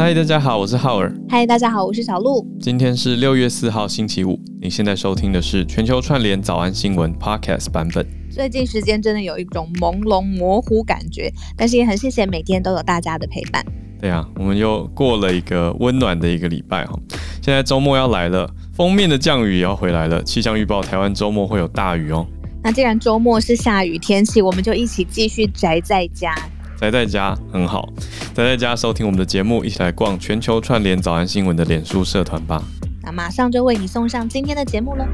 [0.00, 1.12] 嗨，大家好，我是浩尔。
[1.28, 2.46] 嗨，大家好，我是小鹿。
[2.60, 4.38] 今天是六月四号星期五。
[4.62, 8.06] 你现在收听的是全球串联早安新闻 Podcast 版本。
[8.30, 13.60] 最近时间真的有一种朦胧模糊感觉，但是也很谢谢每天都有大家的陪伴。
[14.00, 16.96] 对啊，我们又过了一个温暖的一个礼拜哈。
[17.42, 20.22] 现在周末要来了，封面的降雨也要回来了。
[20.22, 22.24] 气象预报，台湾周末会有大雨哦。
[22.62, 26.36] 那既然周末是下雨天气，我们就一起继续宅在家。
[26.80, 27.88] 宅在家很好，
[28.32, 32.62] 宅在家收听我们的节目，一起来逛全球串联早安新闻的脸书社团吧。
[33.02, 35.04] 那马上就为你送上今天的节目了。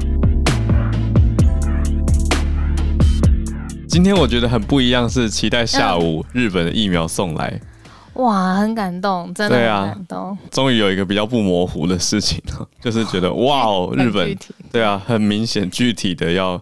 [3.87, 7.59] 今天我觉得很不一样，是期待下午日本的疫苗送来。
[8.15, 10.37] 哇，很感动，真的很感动。
[10.49, 14.37] 终于、啊、有一个比较不模糊的事情了， 就是觉得哇哦，日本
[14.71, 16.61] 对啊，很明显具体的要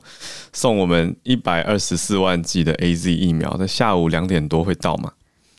[0.52, 5.12] 送我们一百二十四万剂的 AZ 疫苗，在下午两点多会到吗？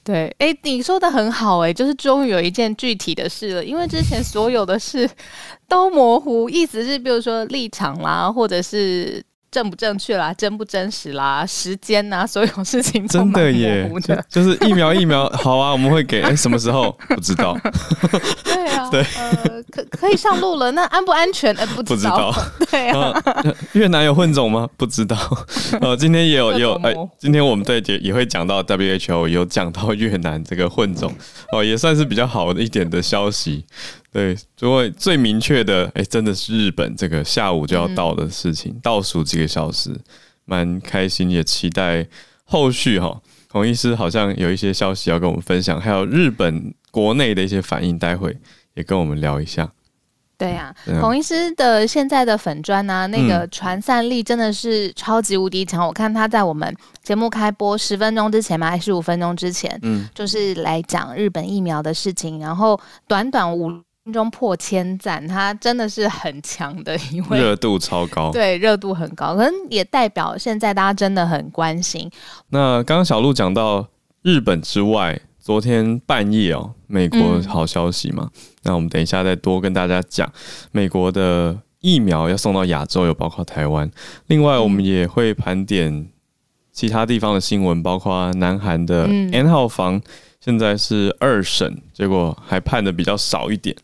[0.02, 5.08] 对，哎、欸，你说的很好、欸，哎，就是终于有一件具体的事了，因为之前所有的事
[5.68, 9.24] 都模糊，意思是比如说立场啦，或者是。
[9.54, 17.56] 正不正确啦，真不真实啦，时间呐，所有事情真的耶，就，就是疫苗疫苗好啊，我们会给 什么时候不知道？
[18.42, 21.54] 对啊， 对，呃，可可以上路了，那安不安全？
[21.54, 22.34] 哎、欸，不知道。
[22.68, 24.68] 对啊、呃，越南有混种吗？
[24.76, 25.16] 不知道。
[25.80, 31.08] 呃，今天也有也有哎、欸，今天我们对也也会讲到 WHO 有讲到越南这个混种
[31.52, 33.64] 哦、呃，也算是比较好的一点的消息。
[34.14, 39.90] 对，因为最明确的，哎，真的是日本这个下午就要到的事情，嗯、倒数几个小时，
[40.44, 42.06] 蛮开心，也期待
[42.44, 43.20] 后续哈。
[43.48, 48.38] 孔医师好像有一些消息要跟我们分享，还有日本国内的一些反应，待会
[48.74, 49.68] 也跟我们聊一下。
[50.38, 55.84] 对呀、啊，孔医师的现在的粉砖啊，那个传散力真的是超级无敌强。
[55.84, 63.72] 嗯、我看他在我们节目开播十分钟之前嘛，还是五分钟之前，嗯，就是来讲日本疫苗的事情，然后短短五。
[64.12, 72.10] 中破千赞，他真的是很强的一位，热度超高， 对，热度很高，可能也代表现在大家真的很关心。
[72.50, 73.88] 那刚刚小鹿讲到
[74.20, 80.30] 日本之外，昨天半夜哦，美国好消息嘛，嗯、那我们等一下再多跟大家讲
[80.70, 83.90] 美国的疫苗要送到亚洲，有包括台湾。
[84.26, 86.08] 另外，我们也会盘点
[86.72, 90.02] 其他地方的新闻，包括南韩的 N 号房
[90.40, 93.74] 现在是二审，结果还判的比较少一点。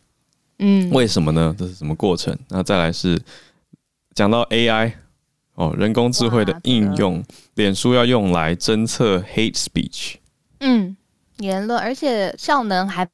[0.61, 1.55] 嗯，为什么呢？
[1.59, 2.37] 这是什么过程？
[2.49, 3.21] 那再来是
[4.15, 4.93] 讲到 AI
[5.55, 10.15] 哦，人工智慧的应用，脸书要用来侦测 hate speech，
[10.61, 10.97] 嗯，
[11.39, 13.09] 言论，而且效能还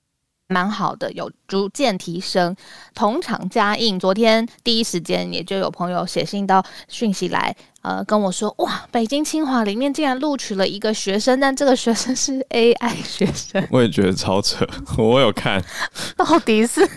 [0.48, 2.54] 蛮好的，有逐渐提升，
[2.94, 3.98] 同场加映。
[3.98, 13.66] 昨天第一时间也就有朋友写信到讯息来，呃，跟我说，哇，北京清华里面竟然录取了一个学生，但这个学生是 AI 学生。
[13.70, 14.64] 我也觉得超扯，
[14.96, 15.60] 我有看，
[16.16, 16.88] 到底是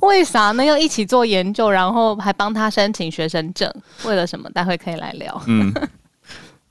[0.00, 0.64] 为啥呢？
[0.64, 3.70] 要一起做研究，然后还帮他申请学生证，
[4.04, 4.48] 为了什么？
[4.50, 5.42] 待会可以来聊。
[5.46, 5.74] 嗯，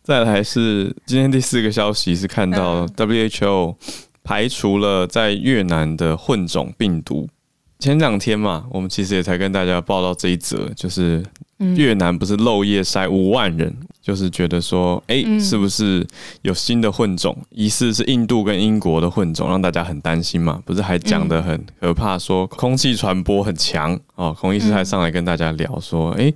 [0.02, 3.76] 再来是今天第四个消息是看到 WHO。
[4.24, 7.28] 排除了在越南的混种病毒。
[7.80, 11.22] 前两天嘛，我们其实也才跟大家报道这一则，就是
[11.76, 16.06] 越南不是漏夜筛五万人，嗯、就是觉得说，哎、欸，是不是
[16.44, 17.38] 有新的混种？
[17.50, 20.62] 疑似是印度跟英国的混种，让大家很担心嘛。
[20.64, 24.34] 不是还讲得很可怕，说空气传播很强哦。
[24.40, 26.36] 孔医师还上来跟大家聊说，哎、欸。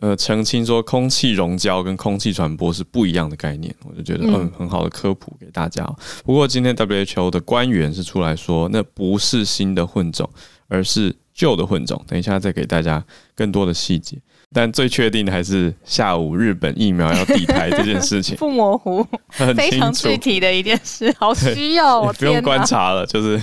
[0.00, 5.84] 呃，澄清说空气溶胶跟空气传播是不一样的概念，我就觉得嗯，嗯，很好的科普给大家。
[6.24, 10.28] 不过今天 WHO 的官员是出来说，那不是新的混种，
[10.68, 12.00] 而是旧的混种。
[12.06, 13.04] 等一下再给大家
[13.34, 14.16] 更多的细节。
[14.54, 19.06] 但最确定的还是下午日本疫苗要抵台这件事情， 不模糊，
[19.54, 23.38] 非常具体的一件事，好需要 我，不用观察了，就是。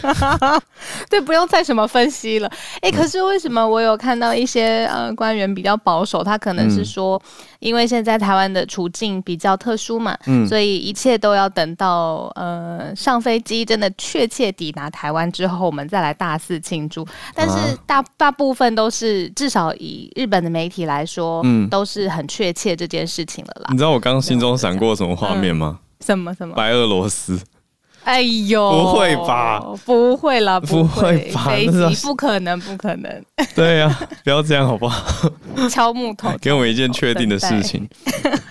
[1.08, 2.48] 对，不用再什么分析了。
[2.82, 7.22] 哎、欸，可是为什么我有看到一些呃官员比较保守，他可能是说，
[7.60, 17.08] 因为现在台湾的处境比较特殊嘛，嗯，所以一切都要等到呃上飞机真的确切抵达台湾之后，我们再来大肆庆祝。
[17.36, 20.95] 但是大大部分都是至少以日本的媒体来。
[20.96, 23.68] 来说，嗯，都是很确切这件事情了啦。
[23.72, 25.80] 你知道我刚刚心中闪过什么画面吗？
[26.00, 26.56] 什么什么？
[26.56, 27.40] 白俄罗斯？
[28.04, 29.60] 哎呦，不会吧？
[29.84, 31.46] 不会啦，不会吧？
[31.46, 33.26] 飞机不可能，不可能。
[33.56, 35.04] 对呀，不要这样好不好？
[35.68, 37.90] 敲木头， 给我们一件确定的事情。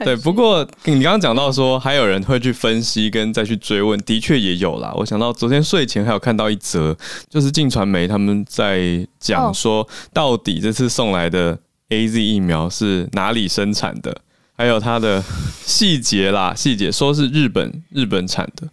[0.01, 4.93] 对，不过你刚刚讲到说还有人会去分析跟再去追问，的确也有啦。
[4.97, 6.97] 我想到昨天睡前还有看到一则，
[7.31, 11.57] 就是镜传媒他们在讲说，到底这次送来的。
[11.91, 14.17] AZ 疫苗是哪里生产的？
[14.57, 15.23] 还有它的
[15.65, 18.69] 细节啦， 细节说是日本日本产的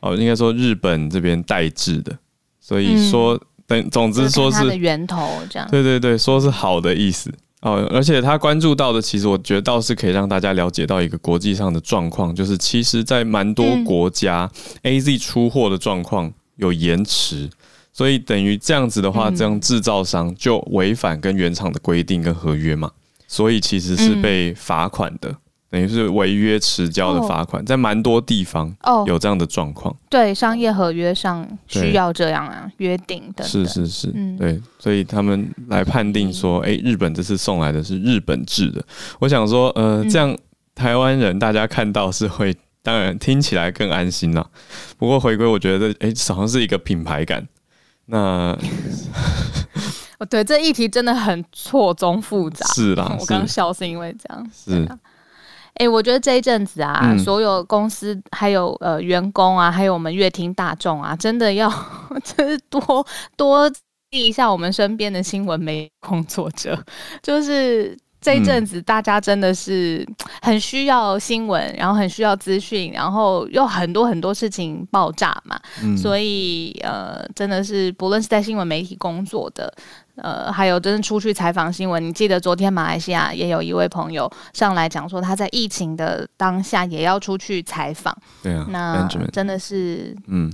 [0.00, 2.16] 哦，应该说日本这边代制的，
[2.60, 5.68] 所以说等、嗯、总之说是它的源头这样。
[5.70, 7.32] 对对对，说是好的意思
[7.62, 7.84] 哦。
[7.90, 14.48] 而且他关注到的，其实我觉得倒是可以让大家了解到一个国际上的状况，就是其实在蛮多国家、
[14.82, 17.50] 嗯、AZ 出货的状况有延迟，
[17.94, 22.90] 所以等于这样子的话，这样制造商就违反跟原厂的规定跟合约嘛，
[23.26, 25.30] 所以其实是被罚款的。
[25.30, 25.36] 嗯
[25.74, 28.72] 等于是违约迟交的罚款，在蛮多地方
[29.06, 29.92] 有这样的状况。
[30.08, 33.42] 对，商业合约上需要这样啊，约定的。
[33.42, 38.80] 是是是，嗯，对，所以他们来判定说，哎，日本这次送来的是日本制的。
[39.18, 40.38] 我想说，呃，这样
[40.76, 44.48] 台湾人大家看到是会，当然听起来更安心了。
[44.96, 47.44] 不过回归，我觉得，哎，好像是一个品牌感。
[48.06, 48.56] 那，
[50.18, 52.66] 哦，对，这议题真的很错综复杂。
[52.74, 54.50] 是啦， 我刚笑是因为这样。
[54.52, 54.86] 是。
[55.74, 61.68] 哎、欸，我觉得这一阵子啊，嗯、所有公司还有呃员工啊，还有我们乐听大众啊，真的要
[62.22, 63.04] 就是多
[63.36, 66.80] 多记一下我们身边的新闻媒体工作者，
[67.20, 70.02] 就是这一阵子大家真的是
[70.40, 79.70] 很需要新闻，然后很需要资讯，然后又很多很多事情爆炸嘛，嗯、所以呃，真的是不论是在新闻媒体工作的。
[80.16, 88.16] 呃，还有真的出去采访新闻，你记得昨天马来西亚也有一位朋友上来讲说，他在疫情的当下也要出去采访。
[88.40, 90.48] 对啊，那真的是，嗯，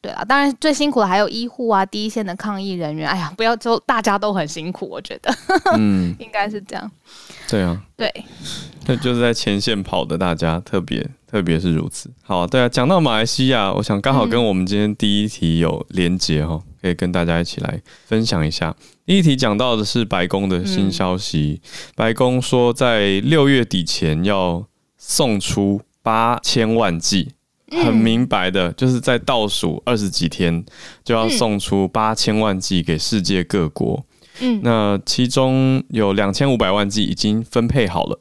[0.00, 3.08] 对啊，当然最辛苦的还有医护啊，第一线的抗疫人员。
[3.08, 5.34] 哎呀，不要就大家都很辛苦，我觉得，
[5.76, 6.90] 嗯， 应该是这样。
[7.48, 8.12] 对啊，对，
[8.86, 12.10] 那就是在前线跑的大家特别特别是如此。
[12.22, 16.54] 好，对啊，讲到马来西亚，我想刚好跟我们今天第一题有连结哈。
[16.54, 18.72] 嗯可以跟大家一起来分享一下。
[19.04, 24.64] 第一题讲到的是白宫的新消息，嗯、白宫说在六月底前要
[24.96, 27.34] 送出八千万剂，嗯、
[27.70, 30.64] 很明白的，就是在倒数二十几天
[31.04, 34.04] 就要送出八千万剂给世界各国。
[34.40, 38.18] 嗯，那其中有两千五百万剂已经分配好了，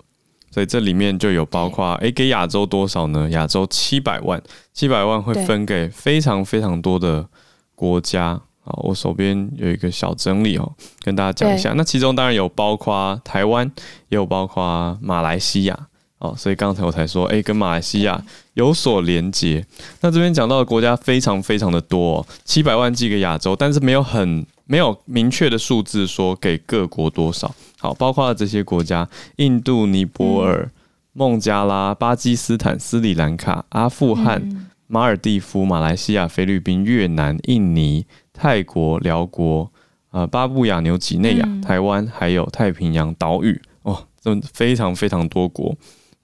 [0.51, 3.29] 所以这里面就有包括，诶、欸，给亚洲多少呢？
[3.29, 4.41] 亚洲七百万，
[4.73, 7.27] 七百万会分给非常非常多的
[7.75, 8.41] 国家。
[8.63, 11.71] 啊，我手边有一个小整理哦，跟大家讲一下。
[11.77, 13.65] 那其中当然有包括台湾，
[14.09, 15.87] 也有包括马来西亚
[16.19, 16.33] 哦。
[16.37, 18.23] 所以刚才我才说，诶，跟马来西亚
[18.53, 19.65] 有所连接。
[20.01, 27.53] 那这边讲到的国家非常非常的多，七百万寄给亚洲，但是没有很没有明确的数字说给各国多少。
[27.79, 30.69] 好，包括了这些国家：印度、尼泊尔、
[31.13, 38.05] 孟加拉、巴基斯坦、斯里兰卡、阿富汗、马尔蒂夫、马来西亚、菲律宾、越南、印尼。
[38.39, 39.67] 泰国、寮国、
[40.11, 45.75] 呃，巴布亚纽几内亚、嗯、台湾，还有太平洋岛屿，哦，这非常非常多国，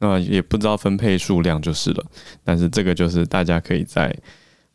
[0.04, 2.06] 那、呃、也不知道分配数量就是了。
[2.44, 4.14] 但是这个就是大家可以在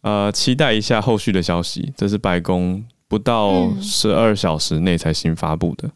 [0.00, 1.92] 呃期待一下后续的消息。
[1.96, 5.90] 这是白宫不到十二小时内才新发布的。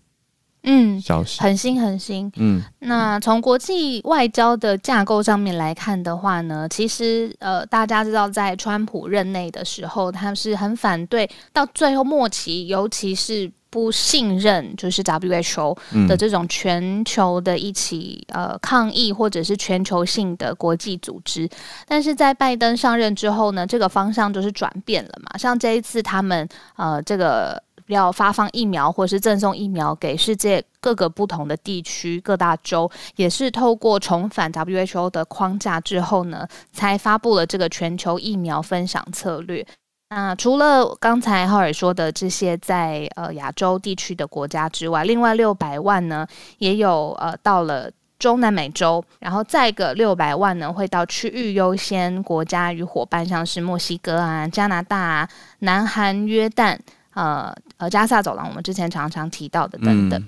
[0.64, 2.30] 嗯，消息很新很新。
[2.36, 15.76] 嗯，那从国际外交的架构上面来看的话呢，其实呃，大家知道在川普任内的时候，他是很反对，到最后末期，尤其是不信任，就是 WHO
[16.06, 21.48] 的这种全球的一起呃抗议或者是全球性的国际组织。
[21.88, 25.38] 但是在拜登上任之后呢，这个方向就是转变了嘛。
[25.38, 27.60] 像这一次他们呃这个。
[27.88, 39.66] 要发放疫苗或是赠送疫苗给世界各个不同的地区、各大洲，也是透过重返 WHO 的框架之后呢，才发布了这个全球疫苗分享策略。
[40.14, 46.26] 那除了刚才浩尔说的这些在呃亚洲地区的国家之外，另外六百万呢，
[46.58, 55.28] 也有呃到了中南美洲，然后再个六百万呢会到区域优先国家与伙伴，像是墨西哥啊、加拿大啊、
[55.60, 56.78] 南韩、约旦。
[57.14, 60.18] 呃呃，加萨走廊，我们之前常常提到的等等，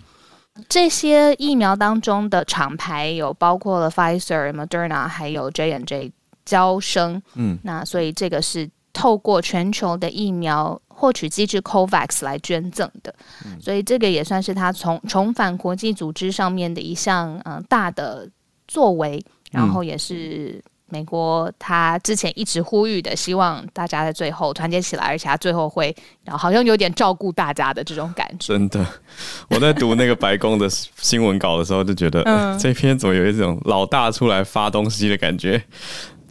[0.56, 6.12] 嗯、这些疫苗当中的厂牌有包括了 Pfizer、Moderna，还有 J&J
[6.44, 7.22] 交生。
[7.36, 8.68] 嗯，那所以这个是
[9.04, 18.26] 透过全球的疫苗获取机制 COVAX 来捐赠的，嗯、所以这个也算是他从重返国际组织上面的一项嗯、呃、大的
[18.66, 20.58] 作为，然后也是。
[20.86, 25.92] 美国他之前一直呼吁的，希望大家在最后团结起来，而且他最后会，
[26.22, 28.46] 然后好像有点照顾大家的这种感觉。
[28.46, 28.86] 真的，
[29.50, 32.52] 我在读那个白宫的新闻稿的时候，就觉得、嗯。
[32.52, 35.60] 呃、这篇怎么有一种老大出来发东西的感觉，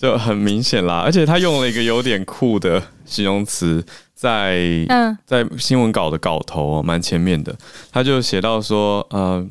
[0.03, 0.99] 就很明显啦。
[0.99, 3.81] 而且他用了一个有点酷的形容词，
[4.13, 7.55] 在嗯，在新闻稿的稿头蛮前面的，
[7.89, 9.47] 他就写到说，呃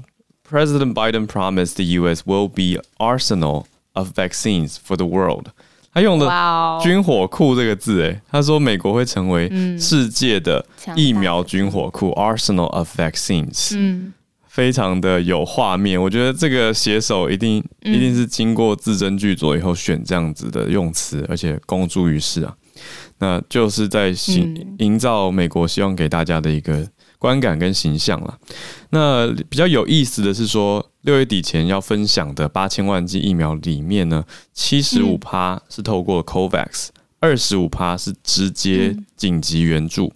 [0.47, 2.23] ，President Biden promised the U.S.
[2.27, 5.47] will be arsenal of vaccines for the world，
[5.95, 6.27] 他用的
[6.85, 10.63] “军火库”这个字，哎，他说美国会成为世界的
[10.95, 13.73] 疫苗军火库 （Arsenal of Vaccines）。
[13.75, 14.13] 嗯，
[14.53, 16.01] 非常的有画面。
[16.01, 22.55] 我觉得这个写手一定一定是经过字斟句酌以后选这样子的用词，而且公诸于世啊。
[23.19, 26.87] 那就是在营营造美国希望给大家的一个
[27.19, 28.39] 观感跟形象了。
[28.91, 36.89] 那比较有意思的是说，六月底前要分享的八千万剂疫苗里面呢，七十五趴是透过 COVAX，
[37.21, 40.13] 二十五趴是直接紧急援助。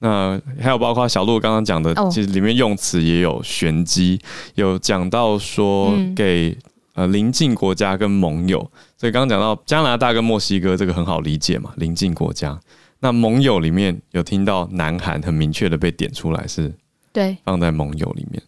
[0.00, 4.20] 那还有包括小鹿刚刚讲的，其实里面用词也有玄机，
[4.56, 6.58] 有讲到说给。
[6.94, 8.58] 呃，邻近国家跟盟友，
[8.98, 12.58] 所以刚刚讲到加拿大跟墨西哥，这个很好理解嘛，邻近国家。
[12.98, 16.74] 那盟友里面有听到南韩很明确的被点出来，是
[17.12, 18.42] 对放在盟友里面。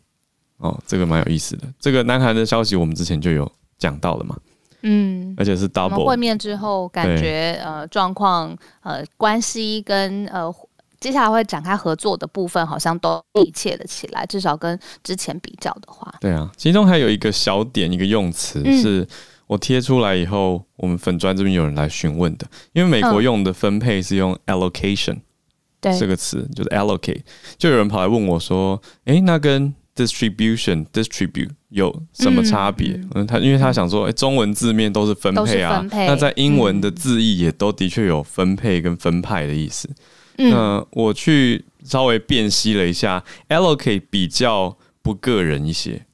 [0.58, 1.68] 哦，这个蛮有意思的。
[1.78, 4.36] 这个南韩的消息我们之前就有讲到了嘛，
[4.82, 10.52] 嗯，而且是 double 会面之后感觉呃状况呃关系跟呃。
[11.02, 16.14] 接下来会展开合作的部分，好像都密切了起来，至少跟之前比较的话。
[16.20, 19.04] 对啊，其中还有一个小点，一个用词是
[19.48, 25.18] 我贴出来以后，我们粉砖这边有人来询问的，因为美国用的分配是用 allocation，
[25.80, 27.22] 对这个词就是 allocate，
[27.58, 39.90] 就有人跑来问我说：“哎，那跟 distribution distribute 有什么差别？”嗯，他因为他想说，哎，中文字面都是分配啊，那在英文的字义也都的确有分配跟分派的意思。
[40.36, 46.04] 那我去稍微辨析了一下，allocate 比较不个人一些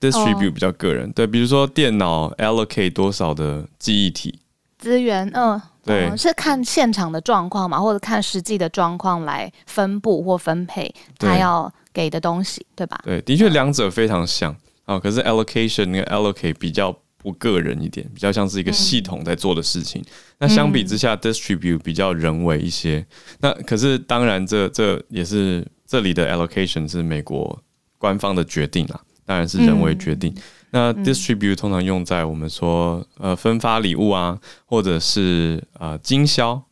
[0.00, 1.10] ，distribute 比较个人。
[1.12, 4.38] 对，比如说电脑 allocate 多少的记忆体
[4.78, 13.00] 资源，嗯，对，是看现场的状况嘛，或者看实际的状况来分布或分配他要给的东西，对吧？
[13.04, 14.98] 对，的确两者非常像啊。
[14.98, 16.96] 可是 allocation 跟个 allocate 比较。
[17.28, 20.00] 不个人一点，比较像是一个系统在做的事情。
[20.00, 20.06] 嗯、
[20.38, 23.04] 那相比之下、嗯、，distribute 比较人为一些。
[23.40, 27.62] 那可是当然这，这这也是这里的 allocation 是美国
[27.98, 30.32] 官方的决定啦，当然是人为决定。
[30.34, 36.64] 嗯、那 distribute 通常用在我们说呃分发礼物啊，或者是呃经销。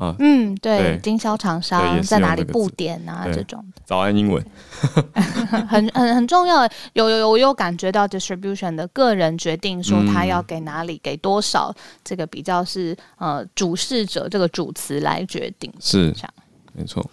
[0.00, 3.26] 啊，嗯，对，对经销厂商在哪里布点啊？
[3.30, 4.42] 这种早安英文，
[5.68, 6.64] 很很很重要。
[6.94, 11.70] 有有有，我有感觉到 distribution 的个人决定说他要给哪里、嗯、给多少，
[12.02, 16.32] 这个比较是呃主事者这个主词来决定，是这样，
[16.72, 17.04] 没错。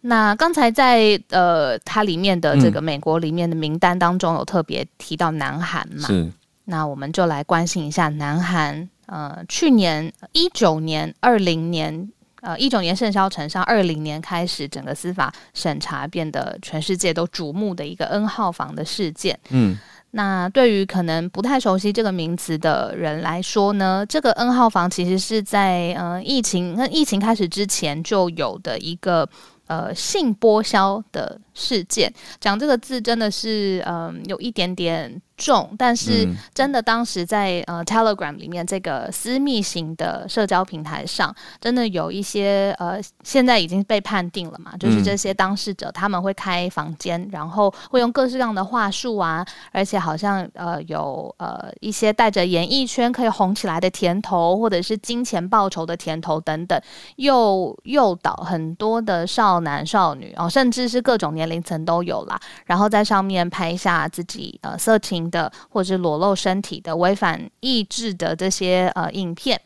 [0.00, 6.08] 那刚才在呃它里面的这个美国里面的名单当中有特别提到南韩嘛？
[6.08, 6.32] 是，
[6.64, 8.88] 那我们就来关心一下南韩。
[9.06, 12.08] 呃，去年一九年、二零年，
[12.40, 19.38] 呃，一九年盛嚣尘上，二零年开始整个司法审查变得全世界都瞩目的一个 N 号房的事件。
[19.50, 19.76] 嗯，
[20.12, 29.28] 那对于可能不太熟悉这个名词的人来说呢，这个 N 号房其实是在呃疫情跟疫情开始之前就有的一个
[29.66, 32.12] 呃性剥削的事件。
[32.40, 35.20] 讲这个字真的是嗯、呃、有一点点。
[35.34, 56.80] 重，但是真的当时在呃 Telegram 里面这个私密型的社交平台上，真的有一些呃现在已经被判定了嘛，就是这些当事者他们会开房间，然后会用各式各样的话术啊，而且好像呃有呃一些带着演艺圈可以红起来的甜头，或者是金钱报酬的甜头等等，
[57.16, 65.22] 又诱导很多的少男少女哦，甚至是各种年龄层都有啦，然后在上面拍下自己呃色情。
[65.32, 69.58] 的或者是裸露身体的违反意志的这些呃影片，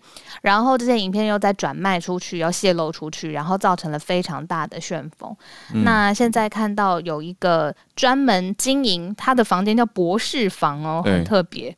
[0.43, 5.35] 然后这些影片又再转卖出去，要泄露出去，然后造成了非常大的旋风。
[5.75, 11.77] 嗯、那现在看到有一个专门经营他的房间叫博士房哦，很特别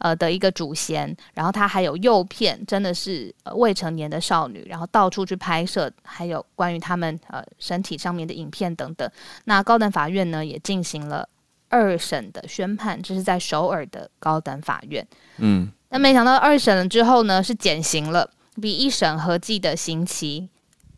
[0.00, 9.10] 呃的一个主嫌，然后他还有诱骗，真的是未成年的少女，然后到处去拍摄，还有关于他们呃身体上面的影片等等。
[9.44, 11.26] 那高等法院呢也进行了。
[11.72, 15.06] 二审的宣判，这是在首尔的高等法院。
[15.36, 18.28] 嗯，那没想到二审了之后呢，是减刑了，
[18.60, 20.48] 比一审合计的刑期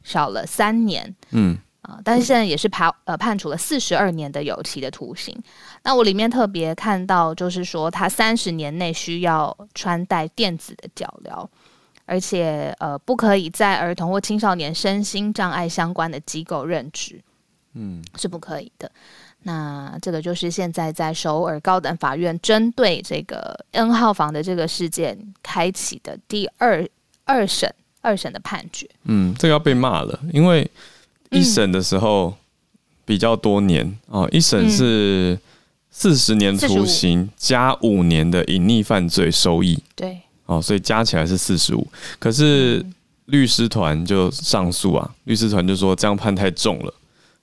[0.02, 1.14] 少了三年。
[1.32, 5.36] 嗯啊，但是现在也是判呃判处了四十二年的有期的徒刑。
[5.82, 11.46] 那我里面特别看到，就是说他三十年内需要穿戴电子的脚镣，
[12.06, 17.20] 而且呃不可以在儿童或青少年身心障碍相关的机构任职。
[17.74, 18.90] 嗯，是不可以的。
[19.44, 26.88] 那这个就是现在在首尔高等法院针对这个 N 号房的这个事件开启的第二
[27.24, 28.88] 二审二审的判决。
[29.04, 30.70] 嗯，这个要被骂了，因为
[31.32, 32.34] 一审的时候
[33.04, 35.38] 比较多年、嗯、哦，一审是
[35.90, 39.82] 四十年徒刑加五年的隐匿犯罪收益。
[39.96, 40.20] 对。
[40.46, 41.86] 哦，所以加起来是四十五。
[42.18, 42.84] 可是
[43.26, 46.94] 律师团就上诉啊，律师团就说这样判太重了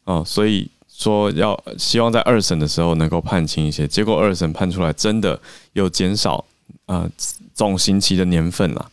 [0.03, 3.87] 哦，所以说要希望在二审的时候能够判轻一些。
[3.87, 5.39] 结果二审判出来真的
[5.73, 6.43] 有减少
[6.87, 7.09] 呃
[7.53, 8.91] 总刑期的年份了。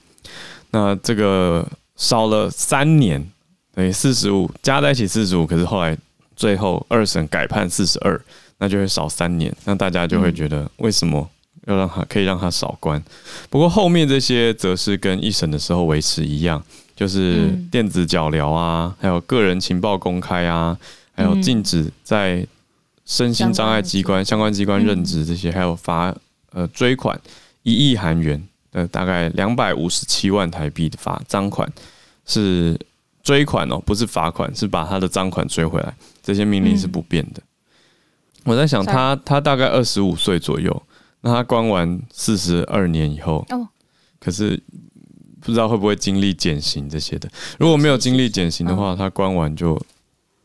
[0.70, 3.28] 那这个少了三年，
[3.76, 5.96] 等于四十五加在一起四十五，可是后来
[6.34, 8.20] 最后二审改判四十二，
[8.58, 9.54] 那就会少三年。
[9.66, 11.30] 那大家就会觉得为什么？
[11.66, 13.02] 要让他可以让他少关，
[13.50, 16.62] 不过后面这些则是跟一审的时候维持一样，
[16.94, 20.78] 就是电子脚镣啊，还有个人情报公开啊，
[21.12, 22.46] 还有禁止在
[23.04, 26.14] 身心障碍机关相关机关任职这些，还有罚
[26.52, 27.20] 呃追款
[27.64, 28.40] 一亿韩元
[28.70, 31.68] 呃大概两百五十七万台币的罚赃款，
[32.26, 32.78] 是
[33.26, 35.92] 追款哦，不是罚款，是把他的赃款追回来，
[36.22, 37.42] 这些命令是不变的。
[38.44, 40.82] 我在想他他大概二十五岁左右。
[41.22, 43.44] 那他关完四十二年以后，
[44.20, 44.62] 可是
[45.40, 47.28] 不知道会不会经历减刑这些的。
[47.58, 49.80] 如果没有经历减刑的话，他关完就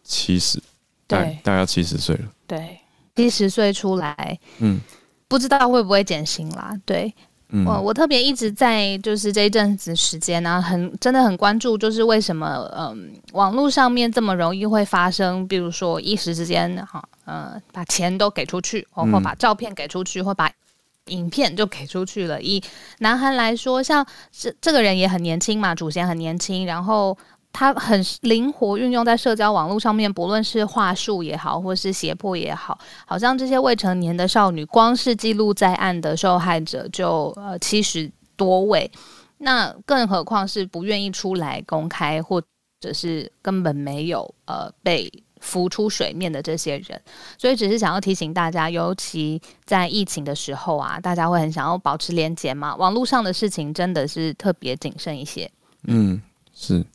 [0.03, 0.59] 七十，
[1.05, 2.23] 对，大概七十岁了。
[2.47, 2.79] 对，
[3.15, 4.81] 七十岁出来，嗯，
[5.27, 6.75] 不知道会不会减刑啦。
[6.83, 7.13] 对，
[7.53, 20.49] 嗯、我我特别一直在就是这一阵子时间呢、啊，很真的很关注，就是为什么嗯，网络上面这么容易会发生，比如说一时之间哈，呃，把钱都给出去，或或把照片给出去，或把
[21.07, 22.41] 影片就给出去了。
[22.41, 22.63] 以
[22.99, 27.17] 南韩来说，像这这个人也很年轻嘛，祖先很年轻，然后
[27.53, 38.89] 他很灵活运用在社交网络上面，不论是话术也好，或是胁迫也好，好像这些未成年的少女，光是记录在案的受害者就呃七十多位，
[39.39, 42.41] 那更何况是不愿意出来公开，或
[42.79, 45.11] 者是根本没有呃被。
[45.43, 47.01] 浮出水面的这些人，
[47.35, 52.75] 所以只是想要提醒大家，尤其在疫情的时候啊，大家会很想要保持连结嘛。
[52.75, 55.49] 网络上的事情真的是特别谨慎一些。
[55.87, 56.21] 嗯，
[56.53, 56.85] 是。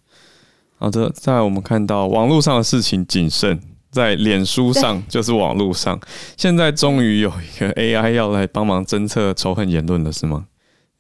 [0.79, 3.59] 好的，再来我们看到网络上的事情谨慎，
[3.91, 5.99] 在脸书上就是网络上，
[6.37, 10.47] 现在终于有一个 AI 要来帮忙侦测仇恨言论了，是吗？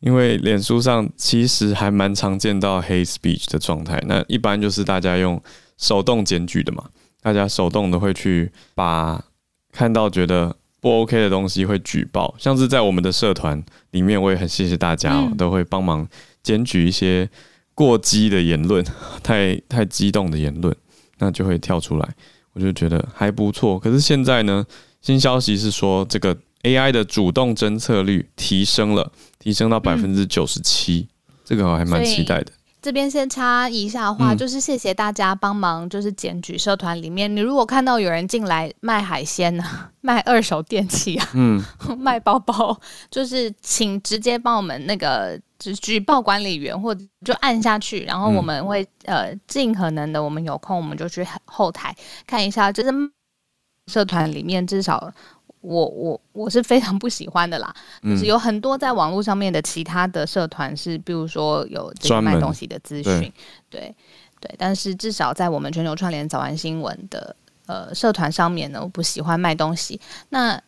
[0.00, 5.40] 因为脸书上其实还蛮常见到 hate speech 的状态，那一般就是大家用
[5.78, 6.84] 手动检举的嘛。
[7.22, 9.20] 大家手动的会去把
[9.72, 16.06] 看到觉得不 OK 的东西会举报，像是在我们的社团里面，我也很谢谢大家哦，都会帮忙
[16.42, 17.28] 检举一些
[17.76, 18.84] 过激的言论，
[19.22, 20.74] 太太激动的言论，
[21.18, 22.14] 那就会跳出来，
[22.54, 23.78] 我就觉得还不错。
[23.78, 24.66] 可是现在呢，
[25.00, 31.06] 新消息是说这个 AI 的主动侦测率提升了，提升到百分之九十七，
[31.44, 32.50] 这个我还蛮期待的。
[32.86, 41.60] 这边先插一下话，嗯、就是谢谢大家帮忙，就是检举社团里面，你如果看到有人进来卖海鲜啊， 卖二手电器啊，嗯，
[41.98, 42.78] 卖包包，
[43.10, 51.92] 就是请直接帮我们那个就举报管理员，或者就按下去，然后我们会、嗯、呃尽可能的，我们有空我们就去后台
[52.24, 52.90] 看一下，就是
[53.88, 55.12] 社团里面至少。
[55.66, 63.32] 我我我是非常不喜欢的啦，嗯、就是有很多在网络上面的其他的社团是，比如说有这个卖东西的资讯，
[63.68, 63.92] 对
[64.40, 67.34] 对，但是至少在我们全球串联早安新闻的
[67.66, 70.00] 呃社团上面呢，我不喜欢卖东西。
[70.28, 70.60] 那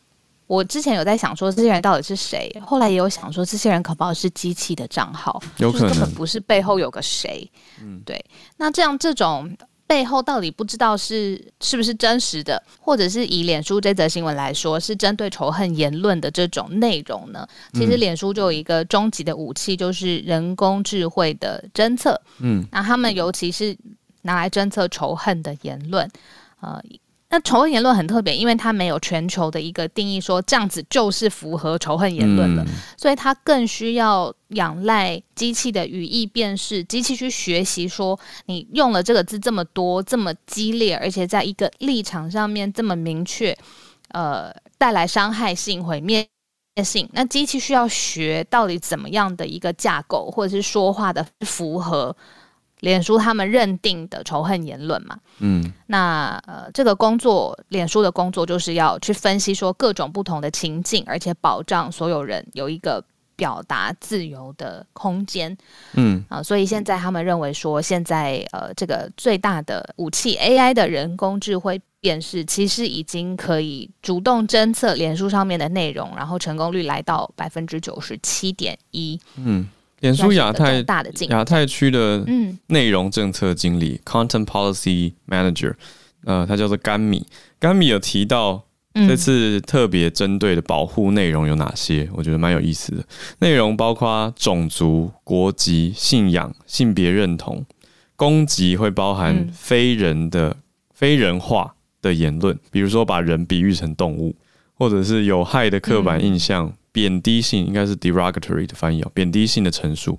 [0.48, 7.48] 我之前有在想说这些人到底是谁，后来也有想说这些人可不好是机器的账号，有可能根本不是背后有个谁，
[7.80, 8.24] 嗯，对。
[8.56, 9.56] 那这样这种。
[9.88, 17.48] 背后到底不知道是是不是真实的，或者是以脸书这则新闻来说，是针对仇恨言论的这种内容呢？
[17.72, 22.20] 其实脸书就有一个终极的武器，就是人工智慧的侦测。
[22.38, 23.76] 嗯，那他们尤其是
[24.22, 26.08] 拿来侦测仇恨的言论，
[26.60, 26.80] 呃。
[27.30, 43.54] 那仇恨言论很特别，因为它没有全球的一个定义，说这样子就是符合仇恨言论的，嗯、所以它更需要仰赖机器的语义辨识，机器去学习说你用了这个字这么多，这么激烈，而且在一个立场上面这么明确，
[44.12, 46.26] 呃，带来伤害性、毁灭
[46.82, 47.06] 性。
[47.12, 52.16] 那机器需要学到底怎么样的一个架构，或者是说话的符合。
[52.80, 65.56] 脸书他们认定的仇恨言论嘛，嗯，那呃，这个工作，脸书的工作就是要去分析说各种不同的情境，而且保障所有人有一个表达自由的空间，
[65.94, 66.24] 嗯。
[66.28, 79.68] 啊，所以现在他们认为说，现在呃，这个最大的武器 AI 的人工智慧辨识，其实已经可以主动侦测脸书上面的内容，然后成功率来到百分之九十七点一，嗯。
[80.00, 80.84] 脸书亚太
[81.28, 82.24] 亚太区的
[82.68, 85.74] 内容政策经理，嗯，Content Policy Manager，
[86.24, 87.26] 呃，他叫做甘米。
[87.58, 92.08] 甘米有提到这次特别针对的保护内容有哪些？
[92.12, 93.04] 我觉得蛮有意思的。
[93.40, 97.64] 内容包括种族、国籍、信仰、性别认同，
[98.16, 100.56] 攻击会包含非人的、
[100.94, 104.36] 非人化的言论，比如说把人比喻成动物，
[104.74, 110.18] 或者是有害的刻板印象、贬低性，应该是 derogatory 的翻译哦，贬低性的陈述，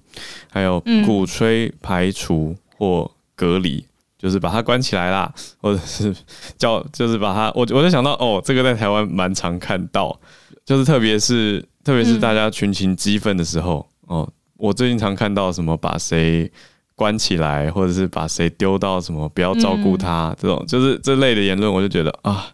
[0.49, 3.83] 还有鼓吹排除或隔离。
[4.17, 6.13] 就是把它关起来啦， 或者是
[6.57, 10.19] 叫，就是把它，我我就想到，哦，这个在台湾蛮常看到，
[10.65, 16.51] 就是特别是特别是大家群情激愤的时候，嗯、哦，我最近常看到什么把谁
[16.95, 22.47] 关起来，或者是把谁丢到什么不要照顾他、嗯、这种，就是这类的言论，我就觉得啊，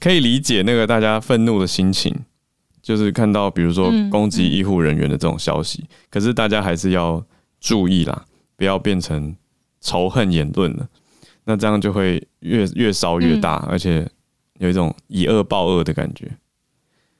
[0.00, 2.12] 可以理解那个大家愤怒的心情，
[2.86, 7.20] 就是看到比如说攻击医护人员的这种消息，可是大家还是要
[7.58, 8.24] 注意啦，
[8.56, 9.34] 不要变成。
[9.78, 10.88] 仇恨言论了，
[11.44, 14.04] 那这样就会越越烧越大，嗯、而且
[14.58, 16.28] 有一种以恶报恶的感觉，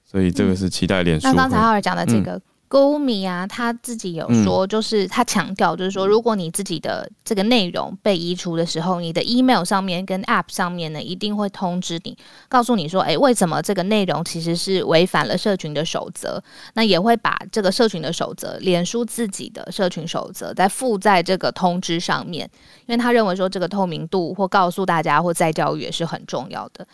[0.05, 1.29] 所以这个是期待脸书。
[1.29, 2.41] 那刚才浩尔讲的这个。
[2.69, 12.17] 嗯 Gumi 啊，他自己有说，就是他强调，就是说，如果你自己的这个内容被移除的时候，你的 email 上面跟 app 上面呢，一定会通知你，
[12.49, 16.43] 告诉你说，哎，为什么这个内容其实是违反了社群的守则？
[16.75, 22.51] 那也会把这个社群的守则，脸书自己的社群守则，再附在这个通知上面，
[22.87, 26.87] 因为他认为说，这个透明度或告诉大家或再教育也是很重要的。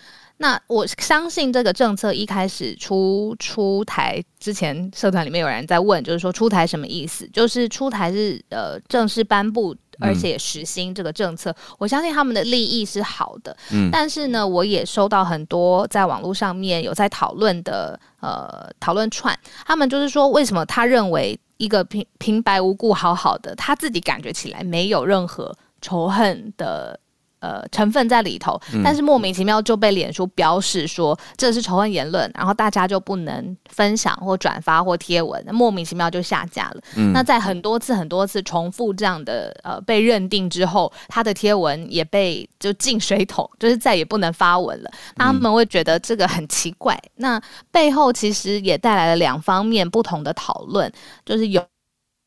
[0.43, 7.25] 那我相信这个政策一开始出出台之前，社团里面有人在问，就是说出台什么意思？
[7.33, 11.53] 就是出台是呃正式颁布，而且实行这个政策。
[11.53, 26.99] 嗯、我相信他们的利益是好的，嗯，但是呢，我也收到很多在网络上面有在讨论的呃讨论串，他们就是说，为什么他认为一个平平白无故好好的，他自己感觉起来没有任何仇恨的。
[27.43, 36.81] 呃，成分在里头，但是莫名其妙就被脸书标示说这是仇恨言论，然后大家就不能分享或转发或贴文，莫名其妙就下架了。
[36.95, 44.91] 嗯、那在很多次很多次重复这样的呃被认定之后，他的贴文也被就进水桶，就是再也不能发文了。
[45.17, 50.89] 那他们会觉得这个很奇怪，那背后其实也带来了两方面不同的讨论，
[51.27, 51.61] 就是有。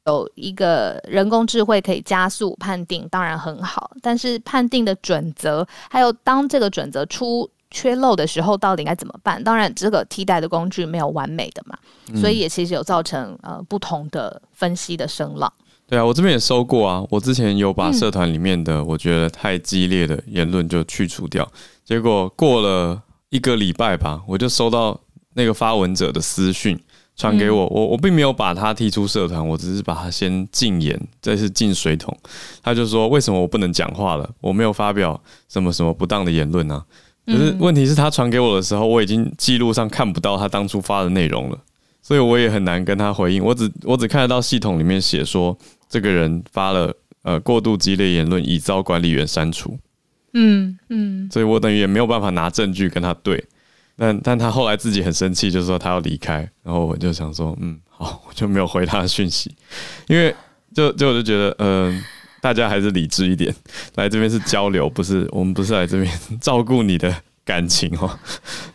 [0.05, 3.91] 有一个人工智慧可以加速判定，当然很好。
[4.01, 9.43] 但是判定的准则，还有当这个准则出缺漏的时候，到底该怎么办？
[9.43, 11.77] 当然，这个替代的工具没有完美的嘛，
[12.13, 15.51] 嗯、所以也其实有造成呃不同的分析的声浪。
[15.87, 17.03] 对啊，我这边也收过啊。
[17.09, 21.51] 我之前有把社团里面的我觉得太激烈的言论就去除掉，
[21.83, 24.99] 结果过了一个礼拜吧，我就收到
[25.33, 26.79] 那个发文者的私讯。
[27.17, 32.15] 传给我，我我并没有把他踢出社团，我只是把他先禁言，这是进水桶。
[32.61, 34.29] 他就说：“为什么我不能讲话了？
[34.41, 36.83] 我没有发表什么什么不当的言论呢？”
[37.25, 41.57] 可是问题是他传给我的时候，我已经记录上看不到他当初发的内容了，
[42.01, 43.43] 所以我也很难跟他回应。
[43.43, 45.57] 我只我只看得到系统里面写说，
[45.89, 49.75] 这个人发了呃过度激烈言论，已遭管理员删除。
[50.33, 53.43] 嗯嗯，所以我等于也没有办法拿证据跟他对。
[53.97, 59.53] 但但他后来自己很生气，就是说他要离开，然后我就想说，嗯，好，我就没有回他的讯息，
[60.07, 60.35] 因为
[60.73, 62.03] 就就我就觉得，嗯、呃，
[62.41, 63.55] 大家还是理智一点，
[63.95, 68.19] 来这边是交流，不是我们不是来这边 照顾你的感情哦，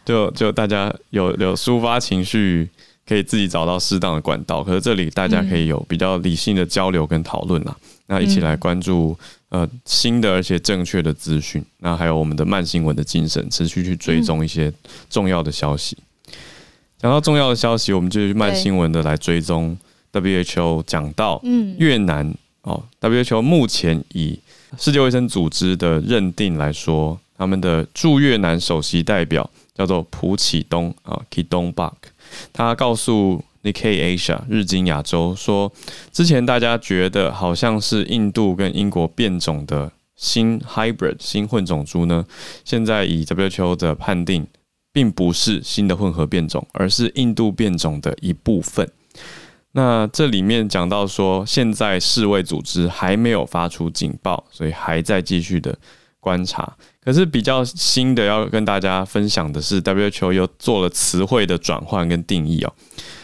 [0.04, 2.68] 就就大家有有抒发情绪，
[3.06, 9.18] 可以自己找到适当的管道，可是这里大家可以有比较理性的交流跟讨论啦，那一起来关注。
[9.50, 14.72] 呃，新的而且正确的资讯，那还有我们的慢新闻的精神，持续去追踪一些
[15.08, 15.98] 重要的消息。
[16.98, 19.76] 讲、嗯、到重要的消息，我们就去慢新闻的来追踪
[20.12, 21.42] WHO 讲到
[21.78, 24.38] 越南、嗯、哦，WHO 目前以
[24.78, 31.94] 世界卫生组织的认定来说，他们的驻越南首席代表叫做朴启东啊，Ki Dong Bak，
[32.52, 33.44] 他告诉。
[33.62, 35.70] Nikkei Asia 日经亚洲说，
[36.12, 42.24] 之前大家觉得好像是印度跟英国变种的新 hybrid 新混种猪呢，
[42.64, 44.46] 现在以 WHO 的判定，
[44.92, 48.90] 并不是新的混合变种，而是印度变种的一部分。
[49.72, 55.78] 那这里面讲到说，现在世卫组织还没有发出警报，所以还在继续的
[56.18, 56.76] 观察。
[57.04, 62.72] 可是比较新的要跟大家分享的是，WHO 又做了词汇的转换跟定义哦。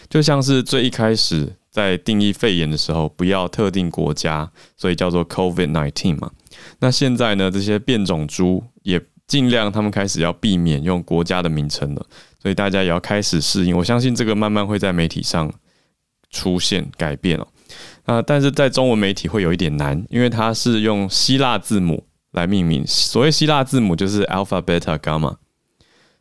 [0.08, 6.30] 就像是最一开始在定义肺炎的时候，不要特定国家，所以叫做 COVID-19 嘛。
[6.78, 12.06] 那现在呢，这些变种猪也尽量他们开始要避免用国家的名称了，
[12.40, 13.76] 所以大家也要开始适应。
[13.76, 15.52] 我相信这个慢慢会在媒体上
[16.30, 17.46] 出现改变了。
[18.04, 25.34] 啊，但是在中文媒体会有一点难，因为它是用希腊字母来命名，所谓希腊字母就是 Alpha、Beta、Gamma。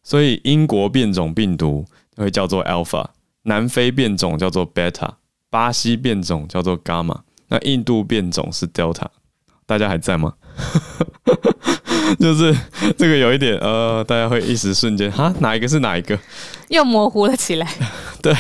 [0.02, 3.06] 所以英国变种病毒会叫做 Alpha，
[3.46, 5.14] 南非变种叫做 Beta，
[5.50, 9.08] 巴西变种叫做 Gamma，那印度变种是 Delta。
[9.66, 10.34] 大家还在吗？
[12.20, 12.56] 就是
[12.98, 16.18] 这个有一点呃，大家会一时瞬间哈，哪一个是哪一个？
[16.70, 17.68] 又模糊了起来。
[18.22, 18.32] 对，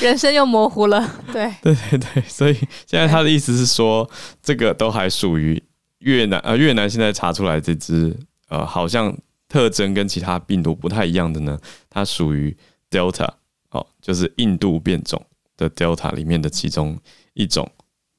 [0.00, 1.08] 人生又模糊了。
[1.32, 2.54] 对，对对对，所以
[2.84, 4.10] 现在他的意思是说，
[4.42, 5.62] 这个都还属于
[6.00, 8.16] 越南呃，越南现在查出来这只
[8.48, 9.16] 呃，好像
[9.48, 11.56] 特征跟其他病毒不太一样的呢，
[11.88, 12.56] 它属于
[12.90, 13.28] Delta，
[13.76, 15.24] 哦，就是印度变种
[15.56, 16.98] 的 Delta 里面的其中
[17.34, 17.70] 一种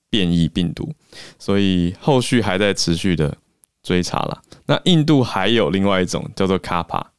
[0.10, 0.94] 变异病毒，
[1.38, 3.38] 所以后续还在持续的。
[3.84, 7.14] 追查了，那印度还有另外一种叫做卡帕，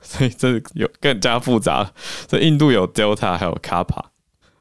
[0.00, 1.94] 所以这有更加复杂了。
[2.28, 4.10] 所以印度有 Delta，还有卡帕。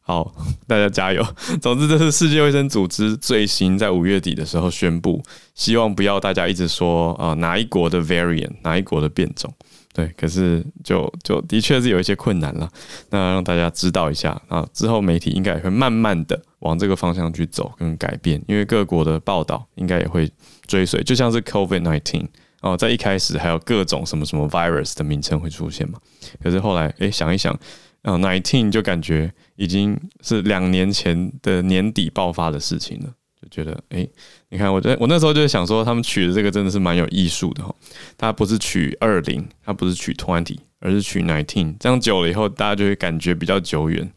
[0.02, 0.34] 好，
[0.68, 1.26] 大家加油。
[1.62, 5.24] 总之，这是世界卫生组织最新在五月底的时候宣布，
[5.56, 9.54] 希望不要大家一直说啊、哪一国的 variant，哪一国的变种。
[9.94, 12.70] 对，可是就就的确是有一些困难了。
[13.10, 20.32] 那让大家知道一下啊，之后媒体应该也会慢慢的往这个方向去走跟改变，因为各国的报道应该也会
[20.66, 21.04] 追随。
[21.04, 22.26] 就像是 COVID nineteen
[22.62, 26.00] 哦，在一开始还有各种什么什么 virus 的名称会出现嘛，
[26.42, 27.54] 可是后来哎、想一想
[28.02, 33.14] 啊，nineteen 就感觉已经是两年前的年底爆发的事情了。
[33.42, 34.12] 就觉得，哎、欸，
[34.50, 37.74] 你看，我觉得我那时候就想说，他们取的这个真的是蛮有艺术的哈。
[38.16, 41.76] 它不是取二零，它不是取 twenty，而是取 nineteen。
[41.80, 44.08] 这样久了以后，大家就会感觉比较久远。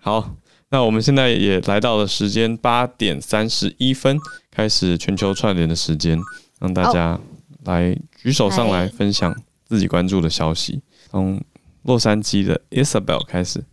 [0.00, 0.34] 好，
[0.70, 4.18] 那我们现在也来到了时间八点三十一分，
[4.50, 6.18] 开始全球串联的时间，
[6.58, 7.20] 让大家
[7.64, 9.34] 来举手上来分享
[9.66, 10.80] 自己关注的消息。
[11.10, 11.38] 从
[11.84, 13.64] 洛杉矶的 Isabel 开始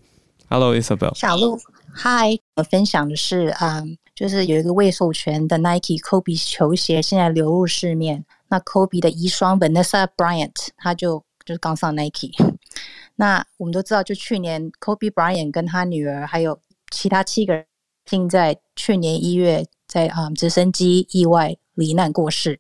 [0.50, 1.58] ，Hello Isabel，小鹿
[1.96, 3.98] ，Hi，我分享的是，嗯。
[4.14, 12.30] 就是有一个未授权的 Nike Kobe 球鞋现在流入市面，那 Kobe 的遗孀 Vanessa Bryant 他就就是刚上 Nike。
[13.16, 16.60] 那我们都知道，就去年 Kobe Bryant 跟他女儿还有
[16.92, 17.66] 其他七个人，
[18.06, 22.60] 竟在去年一月在啊、嗯、直升机意外罹难过世。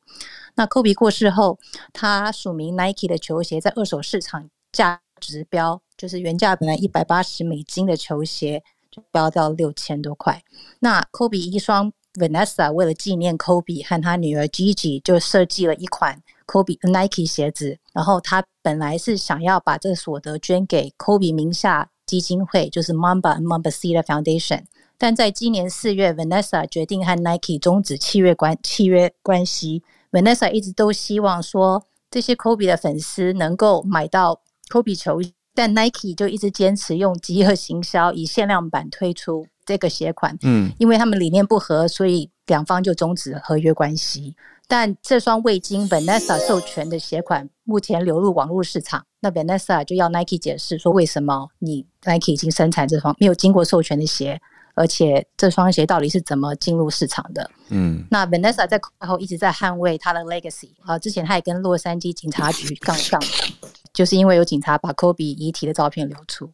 [0.56, 1.60] 那 Kobe 过世后，
[1.94, 8.62] 他署名 Nike 的球鞋在二手市场价值标，就是原价本来一百八十美金的球鞋。
[8.94, 10.44] 就飙到六千多块。
[10.80, 17.80] 那 Kobe 一双 Vanessa 为了纪念 Kobe 和他女儿 Gigi，就设计了一款 Kobe Nike 鞋子。
[17.94, 24.66] 然后他本来是想要把这个所得捐给 Kobe 名下基金会，就是 Mamba Mambacita Foundation。
[24.98, 29.82] 但在今年四月，Vanessa 决定和 Nike 终止契约关契约关系。
[30.12, 35.20] Vanessa 一直都希望说，这些 Kobe 的粉丝能够买到 Kobe 球。
[35.54, 40.38] 但 Nike 就一直坚持用饥饿行销，以限量版推出这个鞋款。
[40.44, 44.34] 嗯，因为他们理念不合，所以两方就终止合约关系。
[44.70, 54.40] 但这双未经 Vanessa 授权的鞋款目前流入网络市场，那 Vanessa 就要 Nike 解释说，为什么你 Nike 已经生产这双没有经过授权的鞋，
[54.82, 57.48] 而且这双鞋到底是怎么进入市场的？
[57.70, 63.22] 嗯，那 Vanessa 在后后一直在捍卫他的 legacy 啊，之前他也跟洛杉矶警察局杠上。
[63.94, 66.50] 就是因为有警察把 Kobe 遗体的照片流出，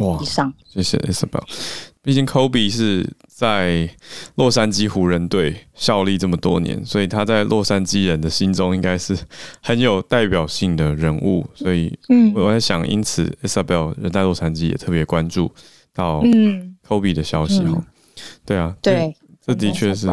[0.00, 0.18] 哇！
[0.20, 1.42] 以上，谢谢 Isabel。
[2.02, 3.88] 毕竟 Kobe 是在
[4.34, 9.16] 洛杉矶湖人队效力这么多年，所以他在洛杉矶人的心中应该是
[9.62, 11.48] 很有代表性的人物。
[11.54, 15.50] 所以，嗯，我在想，因此 Isabel 人在洛杉矶也特别关注
[15.94, 16.20] 到
[16.90, 17.86] Kobe 的消息哈、嗯。
[18.44, 20.08] 对啊，对，这的确是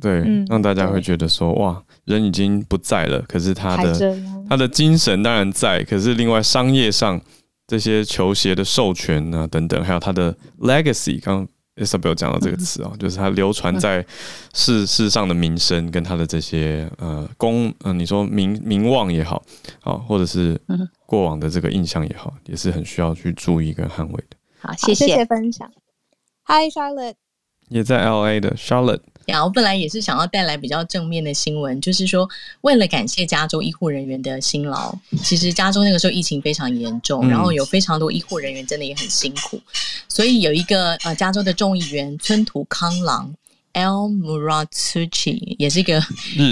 [0.00, 1.82] 对、嗯，让大家会觉得说，哇。
[2.06, 5.84] 人已经不在了，可是他的他的精神当然在。
[5.84, 7.20] 可是另外商业上
[7.68, 14.04] 这些球鞋的授权啊等等，还有他的 legacy，刚刚 Isabel 讲到这个词哦、嗯，就是他流传在
[14.54, 19.40] 世世上的名声跟他的这些呃功，嗯、呃，你说名名望也好，
[19.78, 20.60] 好或者是
[21.06, 24.36] 过往的这个印象也好，也是很需要去注意跟捍卫的。
[24.58, 25.70] 好，谢谢，谢谢分享。
[26.46, 27.14] Hi Charlotte，
[27.68, 29.00] 也在 LA 的 Charlotte。
[29.26, 32.28] 然后本来也是想要带来比较正面的新闻，就是说，
[32.62, 39.60] 为了感谢加州医护人员的辛劳，其实加州那个时候疫情非常严重，然后有非常多医护人员真的也很辛苦，
[40.08, 43.32] 所以有一个呃加州的众议员村土康朗。
[43.72, 46.00] Al Muratsuchi 也是一个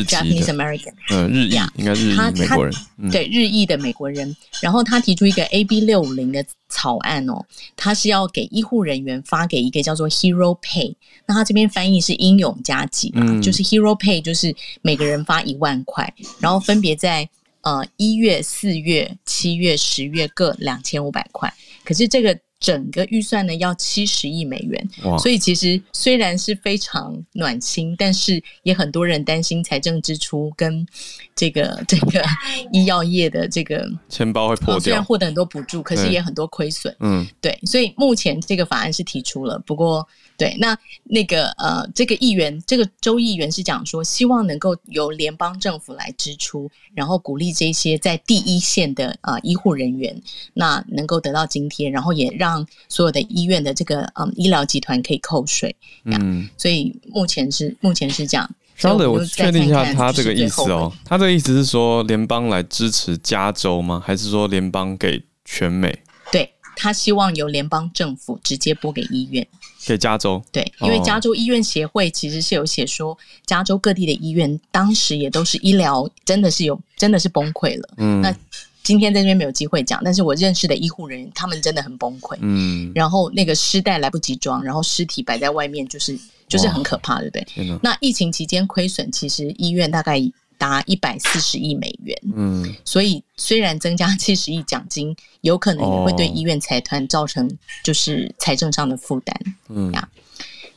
[0.06, 4.36] Japanese American，呃，日裔，yeah, 应该日裔美国人，嗯、对，日裔的美国人。
[4.62, 7.44] 然后他提出一个 AB 六五零的草案哦，
[7.76, 10.94] 他是要给医护人员发给一个叫做 Hero Pay，
[11.26, 17.28] 那他这边翻译是英勇加急嘛、嗯，就是 Hero Pay 就是每个人发一万块，然后分别在
[17.62, 21.52] 呃一月、四月、七月、十月各两千五百块。
[21.84, 24.88] 可是这个整个预算呢要七十亿美元。
[25.18, 30.86] 所以其实虽然是非常暖心，但是也很多人担心财政支出跟
[31.34, 32.24] 这个 这个
[32.72, 34.80] 医药业的这个钱包会破掉。
[34.80, 36.94] 虽然获得很多补助，可是也很多亏损。
[37.00, 40.06] 嗯，对，所以目前这个法案是提出了，不过
[40.38, 50.22] 对，那那个呃，这个议员，这个州议员是讲说，希望能够由联邦政府来支出，然后鼓励这些在第一线的啊、呃、医护人员，
[50.54, 55.74] 那能够得到津贴，然后也让所有的医院的这个嗯、呃、医疗集团可以扣税。
[56.04, 58.48] 嗯，所以目前是目前是这样。
[58.76, 60.92] 稍等，我确定一下他这个意思哦。
[61.04, 64.00] 他这个意思是说联邦来支持加州吗？
[64.06, 65.98] 还是说联邦给全美？
[66.30, 69.44] 对，他希望由联邦政府直接拨给医院，
[69.88, 70.42] 给加州。
[70.52, 77.88] 对，因为加州医院协会其实是有写说，加州各地的医院当时也都是医疗真的是有真的是崩溃了。
[77.96, 78.34] 嗯，那
[78.82, 82.36] 今天在这边没有机会讲，但是我认识的医护人员他们真的很崩溃。
[82.40, 86.18] 嗯，然后那个尸袋来不及装，然后尸体摆在外面就是。
[86.48, 87.78] 就是很可怕，对不对？
[87.82, 90.18] 那疫情期间亏损，其实医院大概
[90.58, 92.18] 达一百四十亿美元。
[92.34, 97.48] 嗯，所以虽然增加七十亿奖金，有可能也会对医院财团造成
[97.82, 99.34] 就是财政上的负担。
[99.68, 100.08] 嗯呀，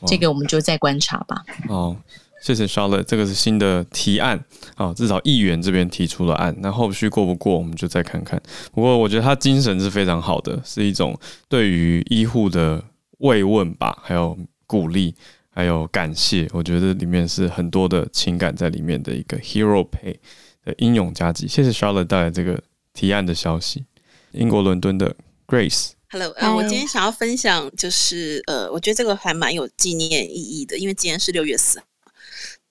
[0.06, 1.42] 这个我们就再观察吧。
[1.68, 1.96] 哦，
[2.40, 4.42] 谢谢 Charlotte，这个是新的提案
[4.76, 8.40] 啊，至少议员这边提出了案，那后续过不过，我们就再看看。
[8.72, 11.18] 不过我觉得他精神是非常好的，是一种
[11.48, 12.82] 对于医护的
[13.18, 15.14] 慰问吧，还有鼓励。
[15.54, 20.16] 还有感谢，我觉得里面是很多的情感在里面的一个 hero pay
[20.64, 21.46] 的英勇加急。
[21.46, 22.58] 谢谢 Charlotte 带来这个
[22.94, 23.84] 提案的消息。
[24.32, 25.14] 英国伦敦的
[25.46, 31.84] Grace，Hello，呃，我今天想要分享就是呃，我觉得这个还蛮有纪念意义的，因为今天是六月四号。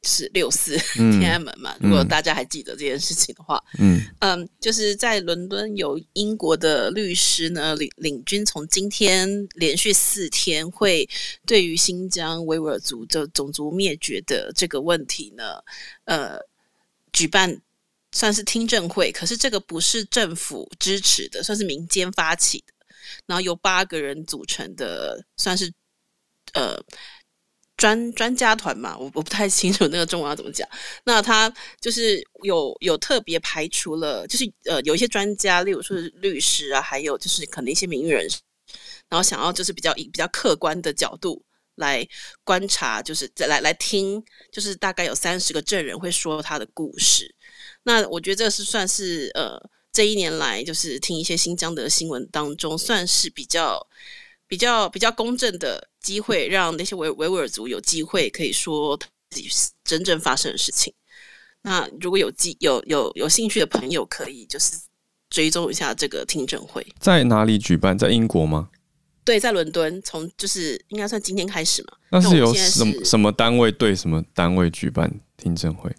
[0.04, 0.76] 是六四
[1.20, 1.76] 天安门嘛？
[1.80, 11.08] 嗯、如果大家还记得这件事情的话，嗯嗯，就是在伦敦有英国的律师呢领领军，从今天连续四天会
[11.46, 15.64] 对于新疆维吾尔族的种族灭绝的这个问题呢，
[16.06, 16.40] 呃，
[17.14, 17.62] 举办
[18.12, 19.12] 算是听证会。
[19.12, 22.74] 可是这个不是政府支持的，算是民间发起的，
[23.28, 25.72] 然后由八个人组成的，算是
[26.54, 26.84] 呃。
[27.82, 30.70] 专专家团嘛，我我不太清楚那个中文要怎么讲。
[31.04, 38.30] 那他就是有有特别排除了，就是呃有一些专家，例如说是律师啊，还有就是可能一些名人，
[39.10, 42.08] 然后想要就是比较以比较客观的角度来
[42.44, 47.34] 观察，就是再来来听，就是大概有三十个证人会说他的故事。
[47.82, 49.60] 那我觉得这是算是呃
[49.91, 53.88] 这一年来就是听一些新疆的新闻当中，算是比较。
[54.52, 59.50] 比较比较公正的机会，让那些维维吾尔族有机会可以说自己
[59.86, 60.94] 真正发生的事情。
[61.62, 64.78] 那如果有机有有有兴趣的朋友，可以就是
[65.30, 66.86] 追踪一下这个听证会。
[67.00, 67.98] 在哪里举办？
[67.98, 68.70] 在英国吗？
[69.24, 70.02] 对，在伦敦。
[70.02, 71.94] 从就是应该算今天开始嘛。
[72.10, 75.90] 那是由什么什么单位对什么单位举办听证会？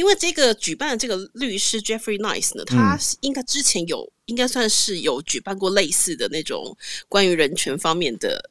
[0.00, 6.74] 因为这个举办的这个律师 Jeffrey Nice 呢，他应该之前有，应该算是有举办过类似的那种
[7.06, 8.50] 关于人权方面的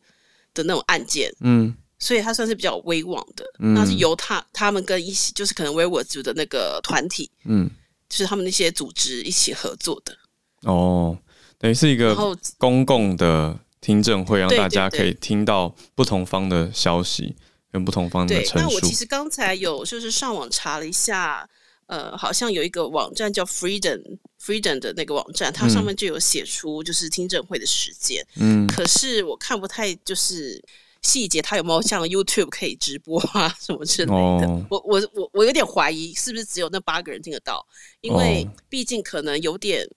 [0.54, 3.44] 的那种案件，嗯，所以他算是比较威望的。
[3.58, 7.68] 嗯、那是由他他们跟一些就是可能维吾尔族的那个团体，嗯，
[8.08, 10.16] 就是他们那些组织一起合作的。
[10.62, 11.18] 哦，
[11.58, 12.16] 等于是一个
[12.60, 17.36] 公共的听证会，让大家可以听到不同方的消息。
[17.72, 18.54] 跟不同方的陈述。
[18.54, 21.48] 对，那我其实刚才有就是上网查了一下，
[21.86, 24.02] 呃，好像有一个网站叫 Freedom
[24.42, 28.26] Freedom 的那个网站，它上面就有写出就是听证会的时间。
[28.36, 30.64] 嗯，可是我看不太就是
[31.02, 34.48] 细节，它有没有像 YouTube 可以直播啊什么之类的？
[34.48, 37.66] 哦、我我我我有点怀疑是不是只有那八个人听得到，
[38.02, 39.88] 因为毕竟可能有点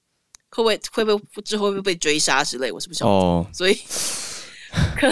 [0.50, 3.04] 会不会会不会之后会不会被追杀之类，我是不是？
[3.04, 3.74] 哦，所以
[4.96, 5.11] 可。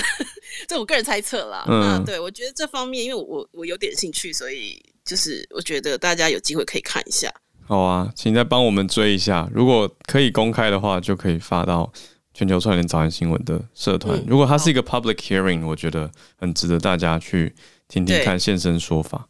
[0.67, 7.33] 这我个人猜测啦，嗯、那对我觉得这方面，因为我我有点兴趣，所以就是我觉得大家有机会可以看一下。
[7.67, 11.93] 好啊，请再帮我们追一下，如果可以公开的话，就可以发到
[12.35, 14.17] 全球串联早安新闻的社团。
[14.19, 17.55] 嗯、如果它是一个 public hearing，我觉得很值得大家去
[17.87, 19.29] 听听看现身说法。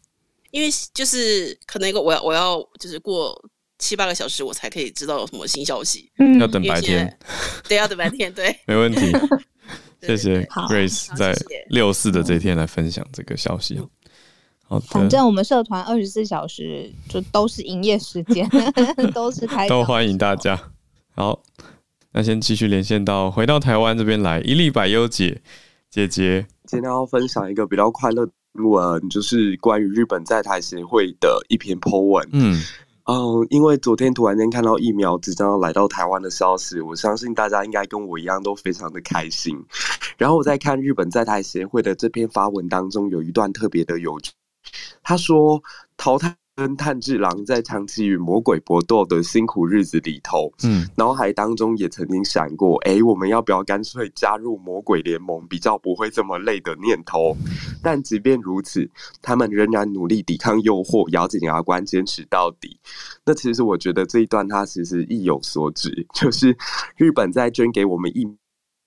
[0.52, 3.40] 因为就是可能一个我要我要就是过
[3.78, 6.10] 七八个小时，我才可以知道有什么新消息。
[6.18, 7.18] 嗯、要等白天，
[7.68, 9.12] 对，要等白天，对， 没问题。
[10.02, 11.34] 谢谢 Grace 在
[11.68, 13.80] 六四的这一天来分享这个消息。
[14.66, 18.48] 好，反正我们社团二十四小时就都是营业时间，
[19.12, 20.60] 都是开，都欢迎大家。
[21.14, 21.42] 好，
[22.12, 25.40] 那先继续连线到回到台湾这边来，一粒百优姐
[25.90, 32.28] 姐姐，今天要分享一个比较快乐的文，就是关于日本在台协会的一篇 po 文。
[32.32, 32.62] 嗯。
[33.10, 39.60] 嗯，因为昨天突然间看到疫苗即将要来到台湾的消息，我相信大家应该跟我一样都非常的开心。
[40.16, 44.30] 然后我在看日本在台协会的这篇发文当中，有一段特别的有趣，
[45.02, 45.60] 他说
[45.96, 46.39] 淘汰。
[46.60, 57.34] 跟炭治郎在长期与魔鬼搏斗的辛苦日子里头，嗯，脑海当中也曾经闪过，哎、欸，我们要不要干脆加入魔鬼联盟，比较不会这么累的念头。
[57.82, 58.86] 但即便如此，
[59.22, 62.78] 他们仍然努力抵抗诱惑，咬紧牙关坚持到底。
[63.24, 66.54] 那其实我觉得这一段他其实意有所指， 就是
[66.94, 68.34] 日本在捐给我们疫苗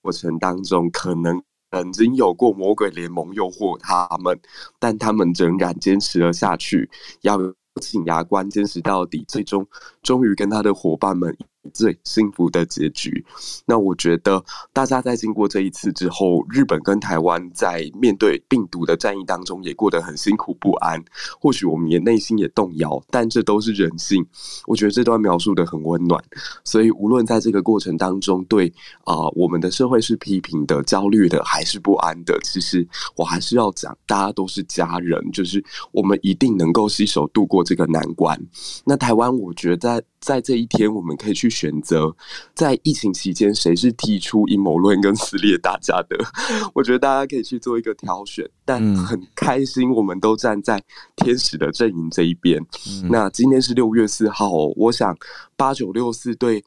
[0.03, 4.39] 过程当中，可能曾经有过魔鬼联盟诱惑他们，
[4.77, 6.87] 但他们仍然坚持了下去，
[7.21, 7.39] 要。
[7.81, 9.67] 紧牙关坚持到底，最终
[10.01, 11.35] 终于跟他的伙伴们。
[11.73, 13.23] 最幸福的结局。
[13.65, 14.43] 那我觉得，
[14.73, 21.03] 大家在经过这一次之后，日本跟台湾在面对病毒的战役当中，也过得很辛苦不安。
[21.39, 24.25] 或许我们也内心也动摇，但这都是人性。
[24.65, 26.23] 我觉得这段描述的很温暖。
[26.63, 28.71] 所以，无论在这个过程当中，对
[29.05, 38.39] 啊、我们的社会是批评的、焦虑的，还是不安的，其实我还是要讲，大家都是家人，就是我们一定能够携手度过这个难关。
[38.85, 40.03] 那台湾，我觉得。
[40.23, 42.15] 在这一天，我们可以去选择，
[42.55, 46.17] 在疫情期间谁是提出阴谋论跟撕裂大家的。
[46.73, 50.81] 我觉得大家可以去做一个挑选，但很开心，我们都站在
[51.17, 52.61] 天使的阵营这一边。
[52.87, 55.15] 嗯、那今天是六月四号，我想
[55.57, 56.63] 八九六四对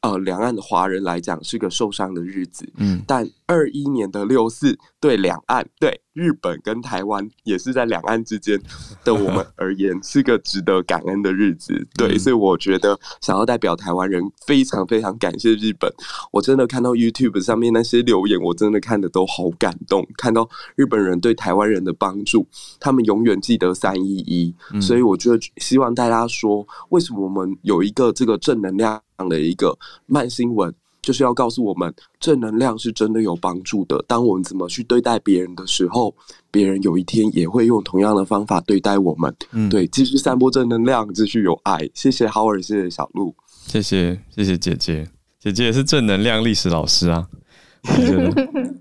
[0.00, 2.64] 呃两岸的华人来讲是个受伤的日子。
[2.76, 6.00] 嗯，但二一年的六四对两岸对。
[6.14, 8.60] 日本跟台湾也是在两岸之间
[9.02, 15.90] 的我们而言是个值得感恩的日子，对，所以我觉得想要代表台湾人非常非常感谢日本。
[16.30, 20.06] 我真的看到 YouTube 上面那些留言，我真的看的都好感动。
[20.18, 20.46] 看到
[20.76, 22.46] 日本人对台湾人的帮助，
[22.78, 29.00] 他们永远记得三一一，所以我就希望大家说，为什么我们有一个这个正能量
[29.30, 30.74] 的一个慢新闻。
[31.02, 34.02] 就是要告诉我们，正能量是真的有帮助的。
[34.06, 36.14] 当我们怎么去对待别人的时候，
[36.50, 39.34] 别人有一天也会用同样的方法对待我们。
[39.50, 41.80] 嗯，对，继续散播正能量，继续有爱。
[41.92, 43.34] 谢谢浩尔，谢谢小鹿，
[43.66, 45.08] 谢谢谢谢姐姐，
[45.40, 47.26] 姐姐也是正能量历史老师啊。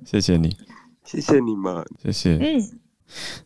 [0.05, 0.55] 谢谢你，
[1.03, 2.37] 谢谢你们，谢谢。
[2.37, 2.61] 嗯，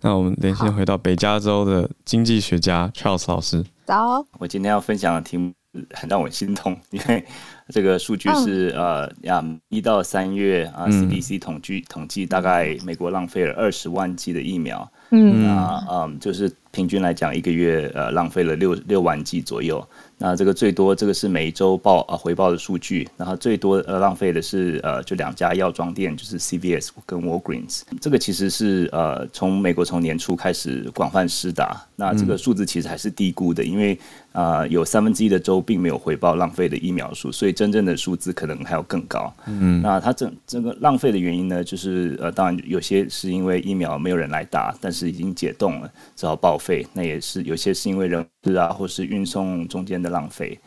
[0.01, 3.63] 那我们连线回到北加州的经济学家 Charles 老师。
[3.85, 5.53] 早，我今天要分享的题目
[5.91, 7.23] 很让我心痛，因为。
[7.69, 19.83] 这个数据是呃呀，一到三月啊，CDC 统计统计，大概美国浪费了二十万剂的疫苗，嗯啊嗯，就是平均来讲，一个月呃浪费了六六万剂左右。
[20.17, 23.07] 那这个最多，这个是每一周报啊回报的数据。
[23.17, 27.81] 然后最多呃浪费的是呃就两家药妆店，就是 CVS 跟 Walgreens。
[27.99, 33.93] 这个其实是呃从美国从年初开始广泛施打，那这个数字其实还是低估的，因为
[34.31, 39.33] 啊、呃、有三分之一的州并没有回报浪费的疫苗数，所以真正的数字可能还要更高。
[39.47, 46.85] 嗯，那它整这个浪费的原因呢，就是呃当然有些是因为疫苗没有人来打，但是已经解冻了，只好报废。
[46.93, 50.57] 那也是有些是因为人质啊，或是运送中间的浪费。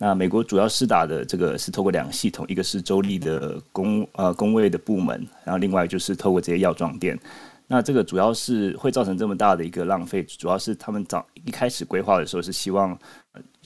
[0.00, 7.18] 那美国主要施打的这个是透过两个系统，一个是州立的公呃公卫的部门，然后另外就是透过这些药妆店。
[7.66, 12.98] 那这个主要是会造成这么大的一个浪费，主要是他们早一开始规划的时候是希望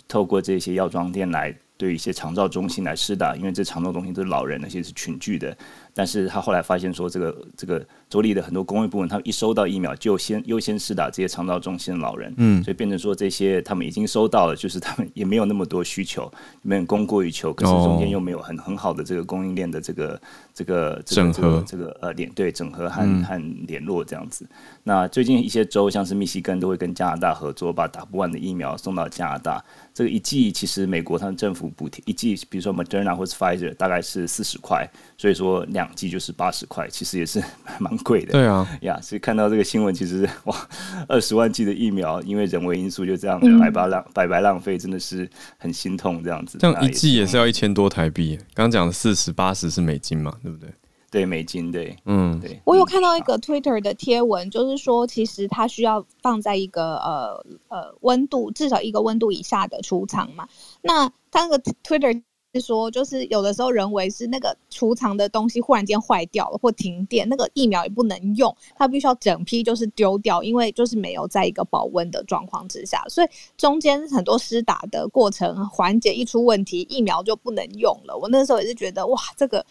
[0.09, 5.57] 透过这些药妆店来对一些长照中心来施打，因为这长照中心都是老人，那些是群聚的。
[5.95, 16.32] 但是他后来发现说，这个这个州立的很多公卫部门，他们一收到疫苗就先优先施打这些长照中心的老人，嗯，所以变成说这些他们已经收到了，就是他们也没有那么多需求，
[16.62, 20.20] 没有供过于求，可是中间又没有很很好的这个供应链的这个
[20.55, 24.47] 这个整合，这个呃联对整合和和联络这样子。
[24.84, 29.62] 那最近一些州像是密西根都会跟加拿大合作，把打不完的疫苗送到加拿大。
[29.95, 34.88] 这个一剂其实美国他们政府补贴一剂，比如说 Moderna 或者 Pfizer 大概是四十块，
[35.23, 35.83] 所以说两。
[35.83, 37.43] 两剂就是八十块，其实也是
[37.81, 38.31] 蛮贵的。
[38.31, 40.68] 对啊，呀，所以看到这个新闻，其实哇，
[41.09, 46.23] 二十万剂的疫苗，因为人为因素就这样白白浪白白浪费，真的是很心痛。
[46.23, 48.39] 这样子，这样一剂也是要一千多台币。
[48.55, 50.73] 刚讲的四十八十是美金嘛，对不对？
[51.11, 52.61] 对，美金，对，嗯，对。
[52.62, 60.47] 我有看到一个 Twitter 的贴文，就是说，其实它需要放在一个呃呃温度至少一个温度以下的储藏嘛。
[60.81, 62.23] 那它那个 Twitter。
[62.55, 78.15] 是说，就是有的时候人为是那个储藏的东西忽然间坏掉了或停电，那个疫苗也不能用，它必须要整批就是丢掉，因为就是没有在一个保温的状况之下，所以中间很多施打的过程环节一出问题，疫苗就不能用了。
[78.17, 79.65] 我那时候也是觉得哇，这个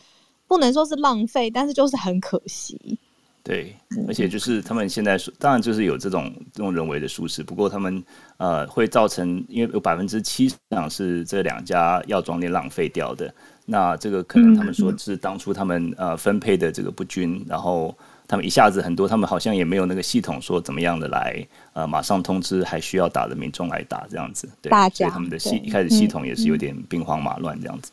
[0.47, 2.97] 不能说是浪费，但是就是很可惜。
[3.51, 3.75] 对，
[4.07, 8.01] 而且就是他们现在当然就是有这种这种人为的疏失，不过他们
[8.37, 13.33] 呃会造成，因为有百分之七十以上是这两家药妆店浪费掉的。
[13.65, 17.93] 那这个可能他们说是当初他们呃分配的这个不均，然后
[18.25, 24.49] 他们一下子很多，他们好像也没有那个系统说怎么样的来呃马上通知还需要打的民众来打这样子。
[24.61, 27.91] 对，大家所以他们的系一开始系统也是有点兵荒马乱这样子。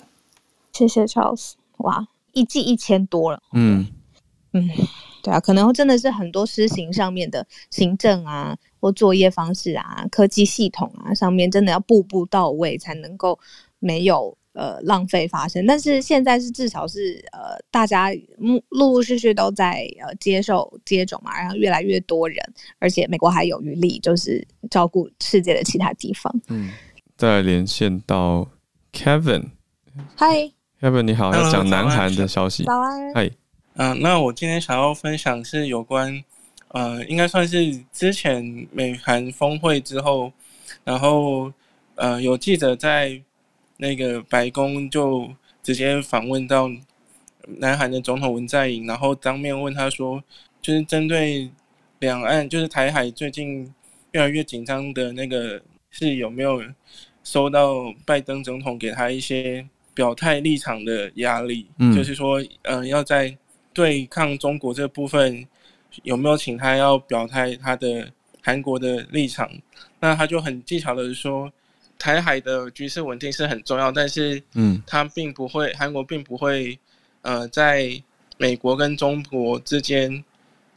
[0.72, 3.42] 谢谢 Charles，哇，一季一千多了。
[3.54, 3.88] 嗯
[4.52, 4.70] 嗯。
[5.28, 13.38] 对啊，可能真的是很多施行上面的行政啊，或作业方式啊，科技系统啊上面，真的要步步到位，才能够
[13.78, 15.66] 没有呃浪费发生。
[15.66, 22.38] 但是现在是至少是呃大家陆陆续续都在呃接受接种嘛，然后越来越多人，
[22.78, 26.34] 而且美国还有余力，就是照顾世界的其他地方。
[26.48, 26.70] 嗯，
[27.18, 28.48] 再连线到
[28.94, 29.44] Kevin，
[30.16, 30.50] 嗨
[30.80, 33.30] ，Kevin 你好，要讲南韩的消息，早安，嗨。
[33.78, 36.22] 嗯、呃，那我今天想要分享是有关，
[36.68, 40.32] 呃，应该算是之前美韩峰会之后，
[40.82, 41.52] 然后
[41.94, 43.22] 呃，有记者在
[43.76, 45.30] 那个白宫就
[45.62, 46.68] 直接访问到
[47.46, 50.22] 南韩的总统文在寅，然后当面问他说，
[50.60, 51.48] 就是针对
[52.00, 53.72] 两岸，就是台海最近
[54.10, 56.60] 越来越紧张的那个，是有没有
[57.22, 59.64] 收到拜登总统给他一些
[59.94, 61.68] 表态立场的压力？
[61.78, 63.36] 嗯，就是说，嗯、呃，要在
[63.78, 65.46] 对抗中国这部分
[66.02, 68.10] 有没有请他要表态他的
[68.42, 69.48] 韩国的立场？
[70.00, 71.48] 那他就很技巧的说，
[71.96, 76.76] 台海的局势稳定是很重要，但是，嗯，他并不会，韩国并不会，
[77.22, 78.02] 呃，在
[78.36, 80.24] 美国跟中国之间，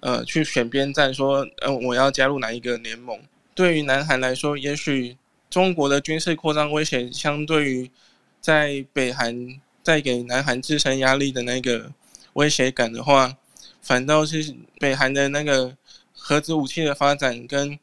[0.01, 3.19] 呃，去选边站，说，嗯、呃，我要加入哪一个联盟？
[3.55, 5.17] 对于南韩来说，也许
[5.49, 7.89] 中国的军事扩张威胁，相对于
[8.39, 11.91] 在北韩在给南韩自身压力的那个。
[12.34, 13.36] 威胁感的话，
[13.82, 15.75] 反倒是北韩的那个
[16.13, 17.77] 核子武器的发展跟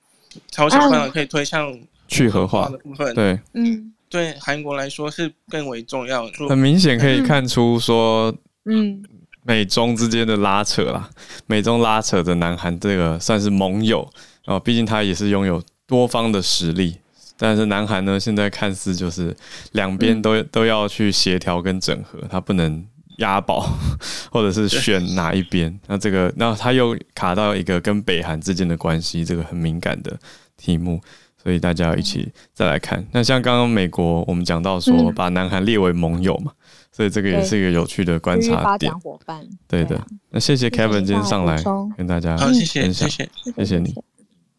[0.50, 2.68] 朝鲜半岛可以推向去核化。
[2.68, 6.48] 的部分，对，嗯，对韩国来说是更为重要的。
[6.48, 8.34] 很明显可以看出说，
[8.64, 9.02] 嗯，
[9.42, 11.10] 美中之间的拉扯啦，
[11.46, 14.08] 美中拉扯的南韩这个算是盟友
[14.46, 16.96] 哦，毕竟他也是拥有多方的实力，
[17.36, 19.36] 但是南韩呢，现在看似就是
[19.72, 22.86] 两边都都要去协调跟整合，他不能。
[23.18, 23.60] 押宝，
[24.32, 25.78] 或者是选哪一边？
[25.86, 30.18] 那这个，那他又卡到一个跟北韩之间的关系，这个很敏感的
[30.56, 31.00] 题目，
[31.42, 33.06] 所以大家要一起再来看。
[33.12, 36.52] 那像刚刚美国我们讲到说，把南韩列为盟友嘛，
[36.92, 38.92] 所以这个也是一个有趣的观察点。
[39.00, 40.00] 伙伴，对的。
[40.30, 41.62] 那谢谢 Kevin 今天上来
[41.96, 43.94] 跟大家分享，谢谢，谢谢你。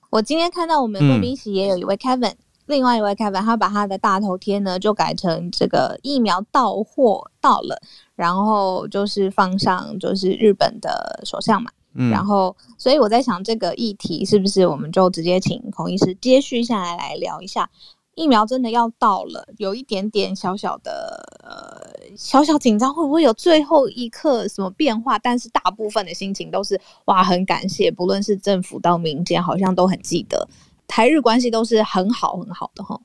[0.10, 2.34] 我今天看到我们录音室也有一位 Kevin。
[2.70, 7.82] 另外一位 Kevin，他把他的大头贴呢就改成这个疫苗到货到了，
[8.16, 17.68] 然后就是放上就是日本的首相嘛，嗯，然后所以我在想这个议题是不是我们就直接请孔医师接续下来来聊一下，
[18.14, 25.18] 疫苗真的要到了，有一点点小小的呃小小紧张，会不会有最后一刻什么变化？
[25.18, 30.48] 但是大部分的心情都是哇，很感谢，不论是政府到民间，好像都很记得。
[30.90, 33.00] 台日关系都是很好很好的哈，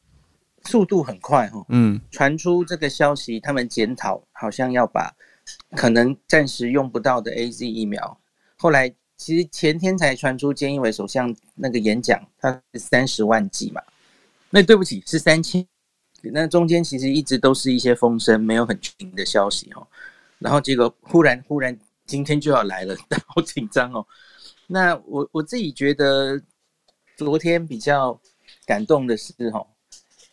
[0.65, 5.15] 速度很快哈，嗯，传出这个消息，他们检讨好像要把
[5.77, 8.19] 可能暂时用不到的 AZ 疫苗，
[8.57, 13.83] 后来其实前天才传出菅义伟首相那个演讲，他是三十万剂嘛，
[14.49, 15.65] 那对不起是三千，
[16.23, 19.87] 那中间其实一直都是一些风声，没有很确定的消息哈，
[20.39, 22.97] 然后结果忽然忽然今天就要来了，
[23.29, 24.07] 好紧张哦，
[24.67, 26.41] 那我我自己觉得。
[27.17, 28.21] 昨天比较
[28.67, 29.65] 感动的是哈，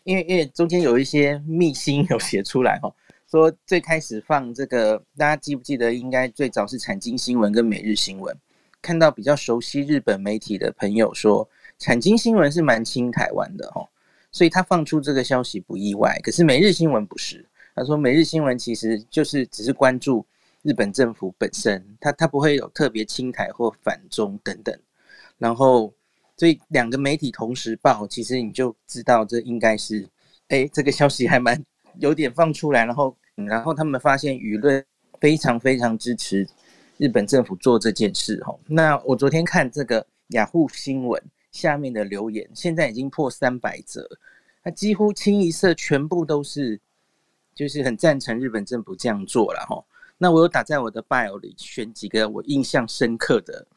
[0.04, 2.92] 因为因为中间有一些秘辛有写出来哈，
[3.30, 5.94] 说最开始放这个，大家记不记得？
[5.94, 8.36] 应该最早是产经新闻跟每日新闻，
[8.82, 13.88] 看到比较熟悉日本媒体的朋友说，产经新闻是蛮亲台湾的哈，
[14.32, 16.20] 所以他放出这个消息不意外。
[16.24, 20.26] 可是每日新闻不是，他说每日新闻其实就是只是关注
[20.64, 24.76] 日本政府本身，他他不会有特别亲台或反中等等，
[25.38, 25.94] 然后。
[26.42, 30.10] 所以两个媒体同时报，其实你就知道这应该是，
[30.48, 31.64] 哎，这个消息还蛮
[32.00, 34.84] 有点放出来，然后，然后他们发现舆论
[35.20, 36.50] 非常非常支持
[36.98, 38.42] 日本政府做这件事。
[38.48, 44.10] 哦，那我昨天看这个雅虎新闻下面的留言，现在已经破三百则，
[44.64, 46.82] 那几乎清一色全部都是，
[47.54, 49.64] 就是很赞成日本政府这样做了。
[49.70, 49.86] 吼，
[50.18, 53.68] 那我有打在我的 bio 里选几个我印象深刻的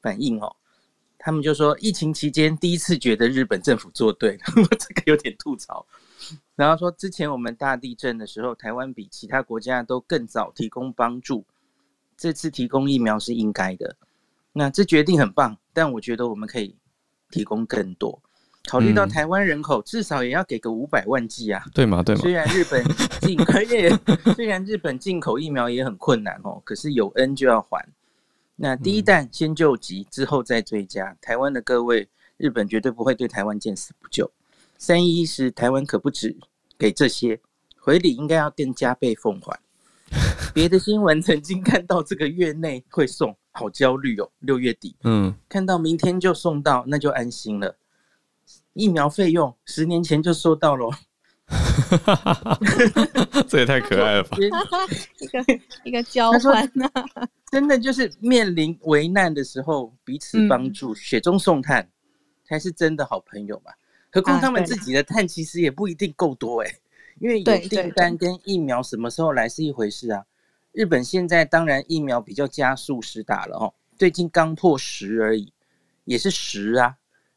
[0.00, 0.56] 反应哦。
[1.24, 4.40] 他们就说，疫情期间第一次觉得日本政府做对了，
[4.78, 5.86] 这个有点吐槽。
[6.54, 11.42] 然后说，之前我们大地震的时候，台湾比其他国家都更早提供帮助，
[12.14, 13.96] 这次提供疫苗是应该的。
[14.52, 16.76] 那这决定很棒，但我觉得我们可以
[17.30, 18.20] 提供更多。
[18.68, 22.02] 考虑到台湾人口，至少也要给个五百万剂啊，对吗？
[22.02, 22.20] 对吗？
[22.20, 22.84] 虽然日本
[23.22, 23.90] 进， 而且
[24.34, 27.82] 虽然日本进口疫苗也很困难哦，可是有恩就要还。
[28.56, 31.16] 那第一弹先救急，之后再追加。
[31.20, 34.30] 台湾的各位，日本绝对不会对台湾见死不救。
[34.78, 36.36] 三一一时，台湾可不止
[36.78, 37.40] 给这些，
[37.78, 39.58] 回礼应该要更加倍奉还。
[40.52, 44.30] 别的新闻曾经看到这个月内会送，好焦虑哦。
[44.38, 47.76] 六月底，嗯，看到明天就送到，那就安心了。
[48.72, 50.90] 疫苗费用十年前就收到了，
[53.48, 54.36] 这也太可爱了吧！
[55.20, 55.44] 一个
[55.84, 56.88] 一个交换呢，
[57.50, 61.88] 真的就是面临危难的时候彼此帮助，嗯、雪中送炭
[62.44, 63.72] 才是真的好朋友嘛。
[64.10, 66.80] 何况他们自己的碳其实也不一定够多哎、欸，
[67.20, 70.24] 因为有订单跟疫苗什么时候来是一回事啊。
[70.72, 75.52] 日本现在当然疫苗比较加速施打了哦，最近刚破十而已，
[76.04, 76.96] 也是十啊。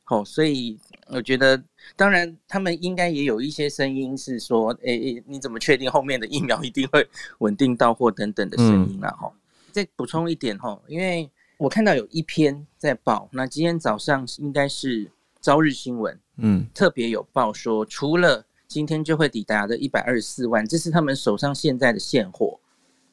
[0.09, 1.61] 哦，所以我觉得，
[1.97, 7.05] 当然他们应该也有一些声音是说，诶、欸，你怎么确定后面的疫苗一定会
[7.39, 9.11] 稳定到货等等的声音啊？
[9.11, 9.39] 哈、嗯，
[9.71, 22.57] 再补充一点哈，因为我看到有一篇在报，那今天早上应该是朝日新闻，嗯，特别有报说，除了今天就会抵达的一百二十四万，这是他们手上现在的现货，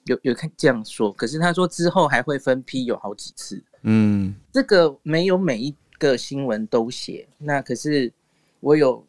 [0.04, 5.74] 有有看这样说，可是他说之后还会分批有好几次，嗯，这个没有每一。
[5.98, 8.12] 个新闻都写，那可是
[8.60, 9.06] 我有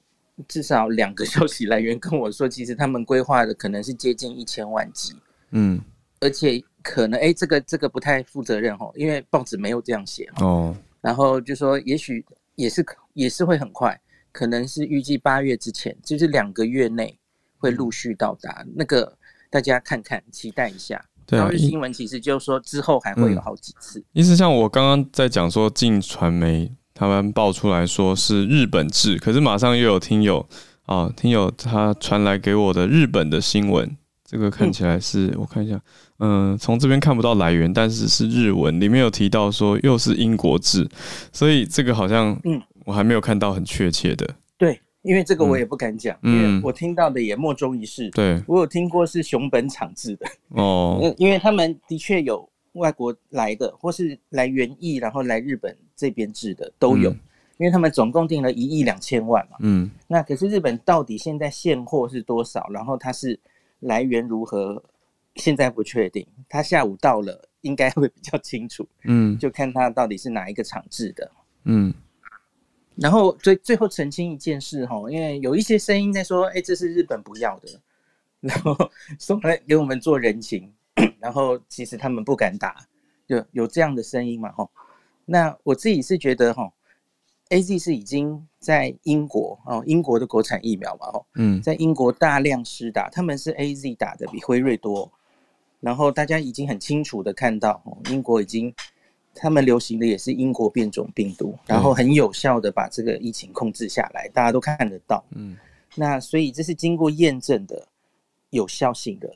[0.47, 5.13] 至少两个 消息来源跟我说，其实他们规划的可能是接近一千万集，
[5.51, 5.81] 嗯，
[6.19, 12.23] 而且可能哎、欸，这个这个不太负责任哦，因为报纸没有这样写哦，然后就说也许
[12.55, 13.99] 也是也是会很快，
[14.31, 17.17] 可能是预计八月之前，就是两个月内
[17.57, 19.17] 会陆续到达，那个
[19.49, 21.03] 大家看看，期待一下。
[21.28, 24.03] 对啊，新闻其实就是说之后还会有好几次。
[24.13, 30.47] 意思像我刚刚在讲说，进传媒他们爆出来说是日本制，可是马上又有听友
[30.86, 35.80] 啊，听友他传来给我的日本的新闻，这个看起来是、嗯、我看一下，
[36.19, 40.88] 嗯，从这边看不到来源，但是是日文，里面有提到说又是英国制，
[41.34, 44.30] 所以这个好像嗯，我还没有看到很确切的。
[45.06, 45.12] 对。
[45.12, 48.10] 因为这个我也不敢讲，嗯、因为我听到的也莫衷一是。
[48.10, 57.20] 对，我有听过是熊本厂制的哦， 因为他们的确有外国来的，或是来原意，然后来日本这边制的都有，嗯、
[57.58, 59.58] 因为他们总共订了一亿两千万嘛。
[59.60, 62.68] 嗯，那可是日本到底现在现货是多少？
[62.72, 63.39] 然后它是
[63.82, 64.84] 来源如何？
[65.36, 66.26] 现在不确定。
[66.47, 68.88] 他下午到了，应该会比较清楚。
[69.03, 71.32] 嗯，就看他到底是哪一个厂制的。
[71.66, 71.93] 嗯。
[72.97, 77.67] 然后最最后澄清一件事哈，因为有一些声音在说，哎，这是日本不要的，
[78.39, 78.75] 然后
[79.19, 80.73] 送来给我们做人情，
[81.19, 82.87] 然后其实他们不敢打，
[83.27, 84.69] 有有这样的声音嘛哈？
[85.25, 86.71] 那我自己是觉得哈
[87.49, 95.11] ，AZ 是已经在英国哦，英国的国产疫苗嘛哈，嗯，在英国大量施打，他们是 AZ 打的比辉瑞多，
[95.81, 98.73] 然后大家已经很清楚的看到，英国已经。
[99.36, 105.23] 他们流行的也是英国变种病毒，然后很有效的把这个疫情控制下来，大家都看得到。
[105.31, 105.57] 嗯，
[105.93, 107.86] 那所以这是经过验证的
[108.51, 109.29] 有效性的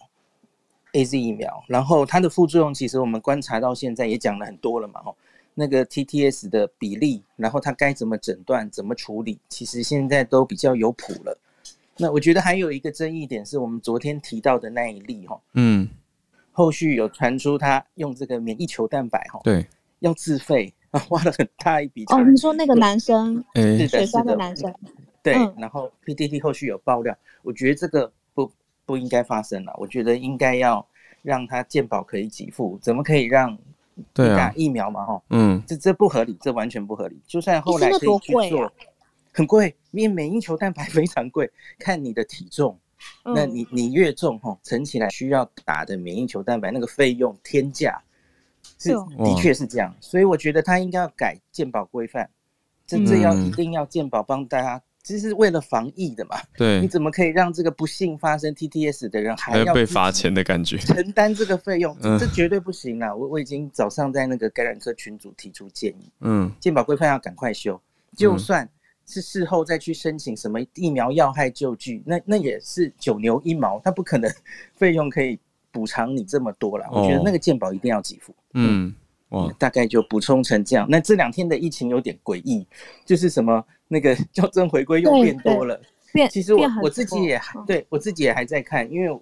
[0.93, 5.15] AZ 疫苗，然后它的副作用其实我们观察到现在也讲了很多了嘛，吼，
[5.53, 11.37] 那个 TTS 的比例，然后它该怎么诊断、怎么处理，其实现在都比较有谱了。
[11.97, 15.89] 那我觉得还有一个争议点是我们昨天提到的那一例，哈，嗯，
[16.53, 19.67] 后续有传出他用这个免疫球蛋白，哈，对。
[19.99, 22.17] 要自费啊， 花了很大一笔钱。
[22.17, 24.73] 哦，你说那个男生，嗯，水酸的男生，
[25.21, 25.33] 对。
[25.57, 28.51] 然后 PDD 后续有爆料，我觉得这个不
[28.85, 29.73] 不应该发生了。
[29.77, 30.85] 我觉得应该要
[31.21, 33.57] 让他健保可以给付，怎么可以让
[34.13, 35.05] 对打疫苗嘛？
[35.05, 37.19] 哈，嗯，这这不合理，这完全不合理。
[37.27, 38.71] 就算后来可以去做，
[39.33, 42.77] 很贵，因为免疫球蛋白 非常贵，看你的体重，
[43.23, 48.01] 那你你越重哈，乘起来需要打的免疫球蛋白那个费用天价。
[48.79, 52.29] 是，的确是这样，所以我觉得他应该要改鉴保规范，
[52.87, 56.37] 真正要一定要鉴保帮大家，这是为了防疫的嘛。
[56.55, 63.13] 对，你怎么可以让这个不幸发生 TTS 的人还要被罚钱的感觉，承担这个费用，这绝对不行啊！
[63.13, 67.79] 我我已经早上在那个感染科群组提出建议，嗯，鉴保规范要赶快修，
[68.15, 68.69] 就算
[69.05, 74.31] 是事后再去申请什么疫苗要害救济，那那也是九牛一毛，他不可能
[74.77, 75.37] 费用可以。
[75.71, 78.33] 补偿你这么多了，我觉得那个健保一定要给付。
[78.53, 78.93] 嗯，
[79.29, 80.87] 哇，大概就补充成这样。
[80.89, 82.65] 那这两天的疫情有点诡异，
[83.05, 85.79] 就是什么那个 校正回归又变多了。
[86.11, 89.19] 变，其实我我自己也还对我自己也还在看，因为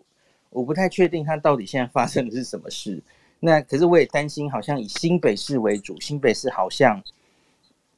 [0.50, 3.02] 我不太确定它到底现在发生的是什么事。
[3.40, 7.04] 那可是我也担心，好像以新北市为主，新北市好像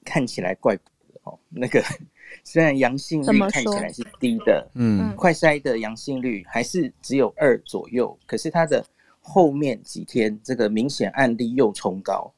[0.04, 0.84] 看起来怪怪
[1.14, 1.40] 的哦。
[1.50, 1.82] 那个
[2.44, 8.86] 虽然阳性率看起来是低的，嗯，快筛的阳性率还是只有二左右，可是它的
[9.22, 12.34] 后面几天这个明显案例又冲高。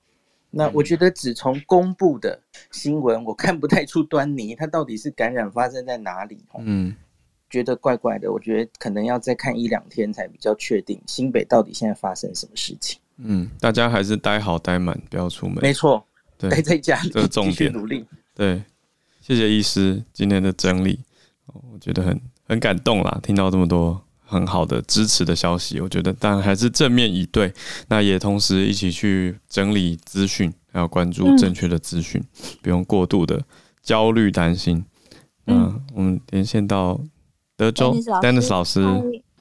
[0.54, 2.38] 那我觉得只从公布的
[2.72, 6.44] 新闻，我看不太出端倪，它到底是感染发生在哪里？
[6.60, 6.94] 嗯，
[7.50, 8.30] 觉得怪怪的。
[8.30, 13.00] 我觉得可能要再看一两天才比较确定，新北到底现在发生什么事情。
[13.16, 15.60] 嗯，大家还是待好待满，不要出门。
[15.62, 16.06] 没错，
[16.38, 18.06] 待在家里，这个重点，努力。
[18.36, 18.62] 对，
[19.22, 21.00] 谢谢医师今天的整理，
[21.46, 24.02] 我觉得很很感动啦，听到这么多。
[24.24, 27.54] 很好的支持的消息，我觉得，但还是正面以对。
[27.90, 33.44] 那也同时一起去整理资讯，还要关注正确的资讯，嗯，不用过度的
[33.84, 34.86] 焦虑担心。
[35.48, 36.98] 嗯，我们连线到
[37.58, 38.82] 德州，Dennis 老师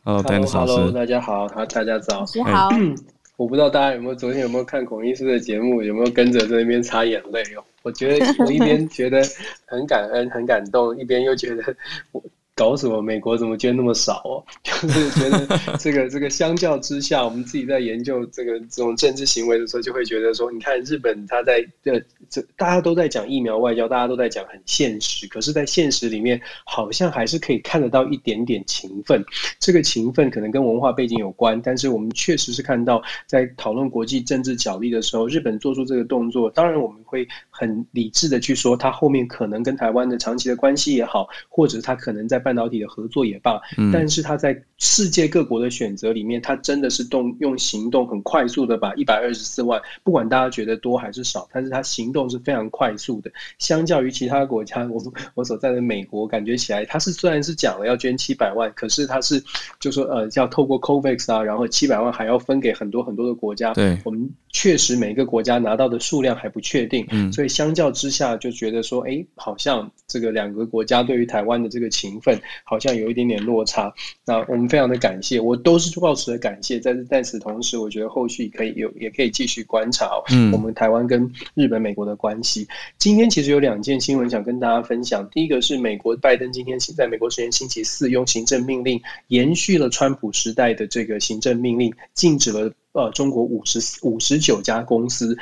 [0.03, 2.71] ，Hello，Dennis 老师，Hello，大家好，好，大家早，好。
[3.41, 7.65] 我不知道大家有没有昨天有没有看孔医师的节目，有没有跟着在那边擦眼泪哦？
[7.81, 9.23] 我觉得我一边觉得
[9.65, 11.75] 很感恩、很感动，一边又觉得
[12.13, 12.23] 我。
[12.61, 13.01] 搞什么？
[13.01, 14.45] 美国怎么捐那么少哦？
[14.63, 21.99] 就是觉得这个这个相较之下，我们自己在研究这个这种政治行为的时候，就会觉得说，你看日本，他在这
[22.29, 29.25] 这大家都在讲疫苗外交，大家都在讲很现实，可是，在现实里面，好像还是可以看得到一点点情分。
[29.59, 42.39] 这个情分可能跟文化背景有关，但是我们确实是看到，在讨论国际政治角力的时候，日本做出这个动作，当然我们会很理智的去说，他后面可能跟台湾的长期的关系也好，或者他可能在。
[42.51, 43.61] 半导体的合作也罢，
[43.93, 53.31] 但是他在世界各国的选择里面，他真的是动用行动很快速的把一百二十四万，不管大家觉得多还是少，但是他行动是非常快速的。
[53.61, 55.01] 相较于其他国家，我
[55.37, 59.41] 我所在的美国，感觉起来他是虽然是讲了要捐七百万，可是他是
[59.79, 63.73] 就说呃要透过 COVAX 啊，然后七百万还要分给很多很多的国家。
[63.75, 72.30] 对，我们确实每个国家拿到的数量还不确定，嗯，所以相较之下就觉得说，哎，好像这个两个国家对于台湾的这个情分。
[72.65, 73.93] 好像有一点点落差，
[74.27, 80.23] 那我们非常的感谢，我都是抱持的感谢，但是在此同时，我觉得后续可以有，也可以继续观察哦，
[80.53, 82.69] 我们台湾跟日本、美国的关系。
[82.99, 92.73] 今天其实有两件新闻想跟大家分享，第一个是美国拜登今天在美国时间星期四用行政命令延续了川普时代的这个行政命令，禁止了。
[92.93, 95.39] 呃，中国五十五十九家公司，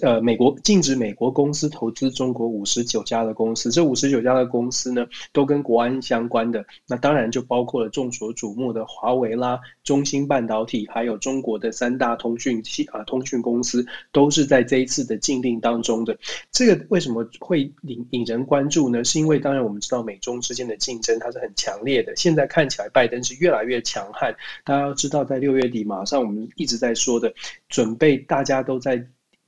[0.00, 16.16] 呃，美国禁止美国公司投资中国五十九家的公司，这五十九家的公司呢，都跟国安相关的，那当然就包括了众所瞩目的华为啦、中芯半导体，还有中国的三大通讯器啊通讯公司，都是在这一次的禁令当中的。
[16.52, 19.02] 这个为什么会引引人关注呢？
[19.02, 24.32] 是因为当然我们知道美中之间的竞争它是很强烈的，现在看起来拜登是越来越强悍。
[24.64, 26.76] 大家要知道，在六月底马上我们一直。
[26.76, 27.32] 在说的
[27.70, 29.02] 准备，大家都在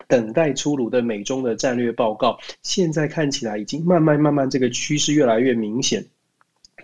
[0.09, 6.05] 等待出炉的美中的战略报告，现在看起来已经慢慢慢慢，这个趋势越来越明显，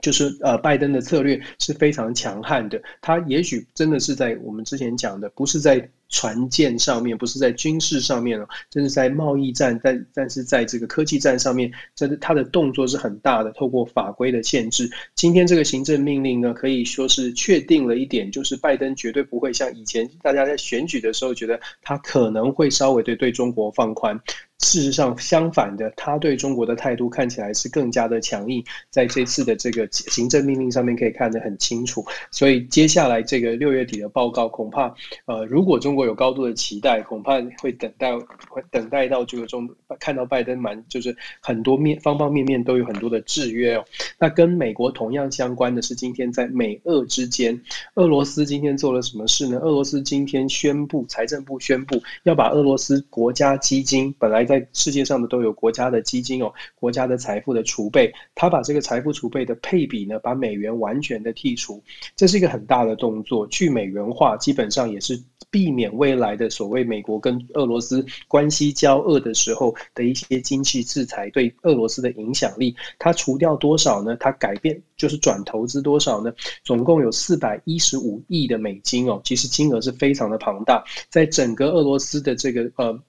[0.01, 5.91] 就是呃，拜登的策略是非常强悍的，他也许真的是在我们之前讲的，不是在。
[6.09, 13.53] 船舰上面不是在军事上面了，这是在贸易战，但但是在这个科技战上面，这是他的动作是很大的。
[13.53, 24.21] 透过法规的限制，今天这个行政命令呢，可以说是确定了一点，就是拜登绝对不会像以前大家在选举的时候觉得他可能会稍微对对中国放宽。
[24.61, 32.05] 事实上，相反的，他对中国的态度看起来是更加的强硬，在这次的这个行政命令上面可以看得很清楚。
[32.31, 34.95] 所以接下来这个六月底的报告，恐怕
[35.27, 38.17] 呃，如果中国有高度的期待，恐怕会等待，
[38.49, 43.85] 会等待到这个中看到拜登蛮就是很多面方方面面都有很多的制约哦。
[44.21, 47.61] 那跟美国同样相关的是，今天在美俄之间，
[47.95, 49.59] 俄罗斯今天做了什么事呢？
[49.59, 54.44] 俄罗斯今天宣布，财政部宣布要把俄罗斯国家基金本来。
[54.45, 61.83] 在世界上的都有国家的基金哦，国家的财富的储备，他把这个财富储备的配比呢，把美元完全的剔除，
[62.17, 72.75] 这是一个很大的动作，去美元化，基本上也是避免未来的所谓美国跟俄罗斯关系交恶的时候的一些经济制裁对俄罗斯的影响力。
[72.99, 74.17] 它除掉多少呢？
[74.19, 76.33] 它改变就是转投资多少呢？
[76.65, 83.01] 总共有四百一十五亿的美金哦，其实金额是非常的庞大，在整个俄罗斯的这个呃。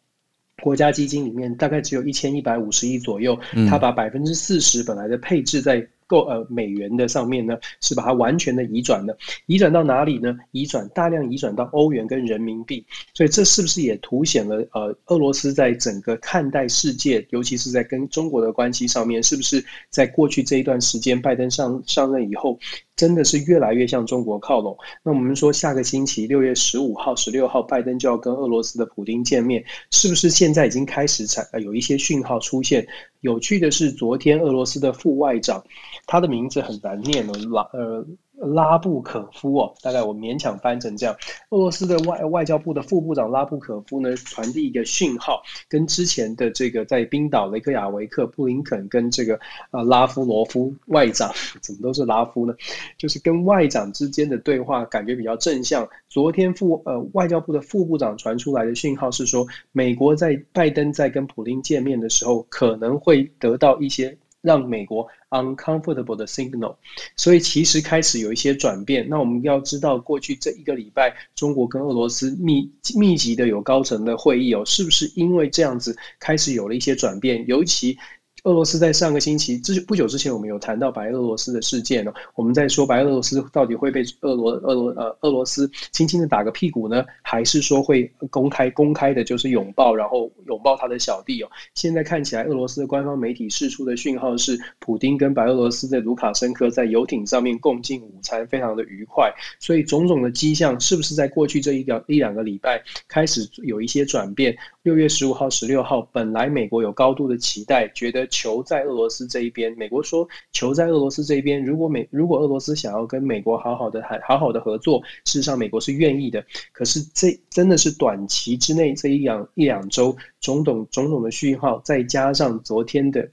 [0.61, 3.37] 国家基金里面大概只有一千一百五十亿左右，
[3.69, 10.37] 他把百分之四十本来的配置在购呃美元的上面呢，是把它完全的移转的，移转到哪里呢？
[10.51, 22.59] 移转大量移转到欧元跟人民币，所以这是不是也凸显了呃俄罗斯在整个看待世界，尤其是在跟中国的关系上面，是不是在过去这一段时间拜登上上任以后，
[22.95, 24.77] 真的是越来越向中国靠拢。
[25.03, 32.87] 那我们说，下个星期六月十五号、十六号，拜登就要跟俄罗斯的普丁见面，是不是现在已经开始产有一些讯号出现？
[33.21, 35.63] 有趣的是，昨天俄罗斯的副外长，
[36.07, 38.05] 他的名字很难念了，拉呃。
[38.37, 41.15] 拉布可夫哦，大概我勉强翻成这样。
[41.49, 49.39] 俄罗斯的外外交部的副部长拉布可夫呢，传递一个讯号，跟之前的这个在冰岛雷克雅维克布林肯跟这个
[49.71, 51.31] 呃拉夫罗夫外长，
[51.61, 52.53] 怎么都是拉夫呢？
[52.97, 55.87] 就是跟外长之间的对话感觉比较正向。
[56.09, 64.17] 昨天副呃外交部的副部长传出来的讯号是说，美国在拜登在跟普丁见面的时候，可能会得到一些。
[64.45, 66.75] 让美国 uncomfortable 的 signal，
[67.17, 69.09] 所以其实开始有一些转变。
[69.09, 77.45] 那我们要知道，过去这一个礼拜，中国跟俄罗斯密密集的有高层的会议哦，是不是因为这样子开始有了一些转变？
[77.47, 77.97] 尤其。
[78.45, 82.13] 俄罗斯在上个星期之不久之前，我们有谈到白俄罗斯的事件呢。
[82.35, 91.49] 我们在说白俄罗斯到底会被俄罗俄罗呃俄罗斯轻轻的打个屁股呢，还是说会公开公开的，就是拥抱，然后拥抱他的小弟哦？
[91.73, 99.33] 现在看起来，俄罗斯的官方媒体释出的讯号是，普丁跟白俄罗斯的卢卡申科在游艇上面共进午餐，非常的愉快。
[99.59, 104.55] 所以种种的迹象，是不是在过去这一两一两个礼拜开始有一些转变？
[104.83, 108.29] 六月十五号、十六号，本来美国有高度的期待，觉得。
[108.35, 111.63] 球在俄罗斯这一边，美国说球在俄罗斯这一边。
[111.63, 116.43] 如果美如果俄罗斯想要跟美国好好的还好好的合作，事实上美国是愿意的。
[116.73, 123.29] 可是这真的是短期之内这一两一两周种种种种的讯号，再加上昨天的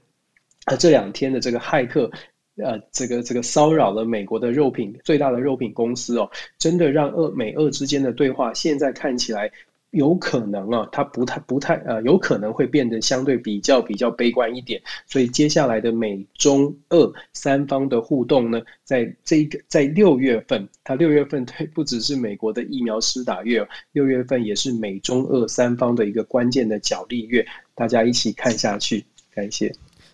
[0.67, 2.09] 呃这两天的这个骇客
[2.55, 9.51] 呃这个这个骚扰了美国的肉品最大的肉品公司哦，真的让俄美俄之间的对话现在看起来。
[9.93, 14.81] 有可能啊，它不太不太呃，有可能会变得相对比较比较悲观一点。
[15.05, 29.05] 所以接下来的美中俄三方的互动呢，在这个在六月份，它六月份对不只是美国的疫苗施打月，六月份也是美中俄三方的一个关键的角力月，大家一起看下去。
[29.35, 29.71] 感谢，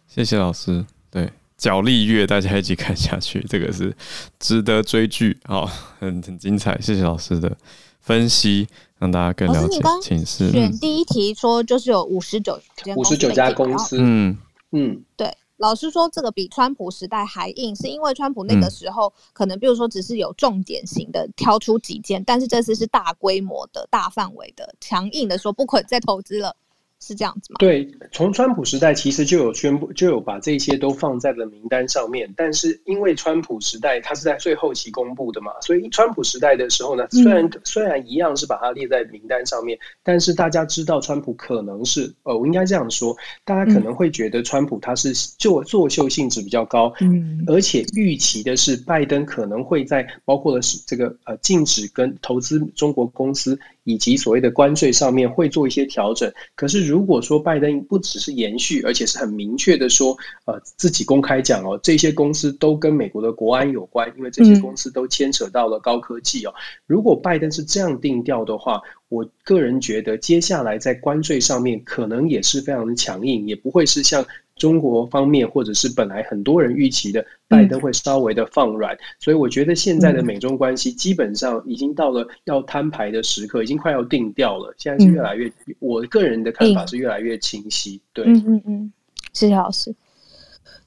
[0.07, 0.85] 谢谢老师。
[1.09, 3.95] 对，角力月大家一起看下去，这个是
[4.39, 5.65] 值得追剧啊，
[5.99, 6.77] 很很精彩。
[6.81, 7.57] 谢谢老师的
[8.01, 8.67] 分析。
[8.99, 9.79] 让大家更了解。
[10.01, 10.51] 请示。
[10.51, 12.59] 选第一题说就是有五十九
[12.95, 13.97] 五十九家公司。
[13.99, 14.37] 嗯
[14.71, 26.55] 嗯，对，老师说这个比川普时代还硬，是因为川普那个时候可能比如说只是有重点型的挑出几件，但是这次是大规模的大范围的强硬的说不可再投资了。
[27.01, 27.57] 是这样子吗？
[27.59, 32.31] 对，从川普时代其实就有宣布，就有把这些都放在了名单上面。
[32.35, 53.57] 但是因为川普时代它是在最后期公布的嘛，所以川普时代的时候呢，虽然、嗯、虽然一样是把它列在名单上面，但是大家知道川普可能是呃，我应该这样说，大家可能会觉得川普他是作作秀性质比较高，嗯，而且预期的是拜登可能会在包括了是这个呃禁止跟投资中国公司。
[53.89, 60.15] 以及所谓的关税上面会做一些调整，可是如果说拜登不只是延续，而且是很明确的说，
[60.45, 66.53] 呃，自己公开讲哦，这些公司都跟美国的国安有关，因为这些公司都牵扯到了高科技哦。
[66.85, 74.23] 如果拜登是这样定调的话，我个人觉得接下来在关税上面可能也是非常的强硬，也不会是像。
[74.59, 84.71] 中国方面，或者是本来很多人预期的，拜登会稍微的放软，嗯，所以我觉得现在的美中关系基本上已经到了要摊牌的时刻，已经快要定掉了。
[84.77, 87.99] 现在是越来越，嗯，我个人的看法是越来越清晰。
[88.13, 88.93] 对，嗯嗯嗯，
[89.33, 89.95] 谢谢老师。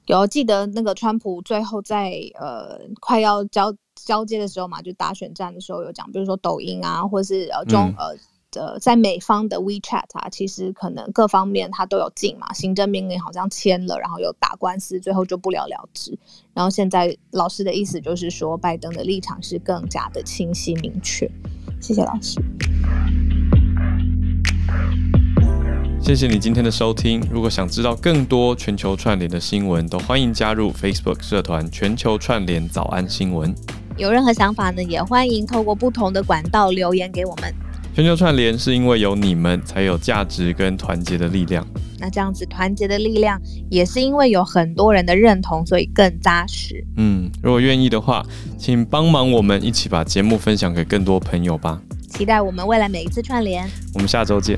[0.05, 8.17] 有记得那个川普最后在呃快要交交接的时候嘛，就打选战的时候有讲，比如说抖音啊，或者是呃中，嗯，呃。
[8.55, 16.17] 呃，在美方的 WeChat 啊，其实可能各方面他都有进嘛，行政命令好像签了，然后有打官司，最后就不了了之。
[16.53, 21.29] 然后现在老师的意思就是说，拜登的立场是更加的清晰明确。
[21.81, 22.39] 谢谢老师，
[25.99, 27.21] 谢谢你今天的收听。
[27.31, 33.53] 如果想知道更多全球串联的新闻，都欢迎加入 Facebook 社团全球串联早安新闻。
[33.97, 37.53] 有任何想法呢，也欢迎透过不同的管道留言给我们。
[37.95, 41.63] 全球串联是因为有你们才有价值跟团结的力量。
[41.99, 43.39] 那这样子团结的力量
[43.69, 46.83] 也是因为有很多人的认同，所以更扎实。
[46.97, 48.25] 嗯，如果愿意的话，
[48.57, 51.79] 请帮忙我们一起把节目分享给更多朋友吧。
[52.09, 53.69] 期待我们未来每一次串联。
[53.93, 54.57] 我们下周见。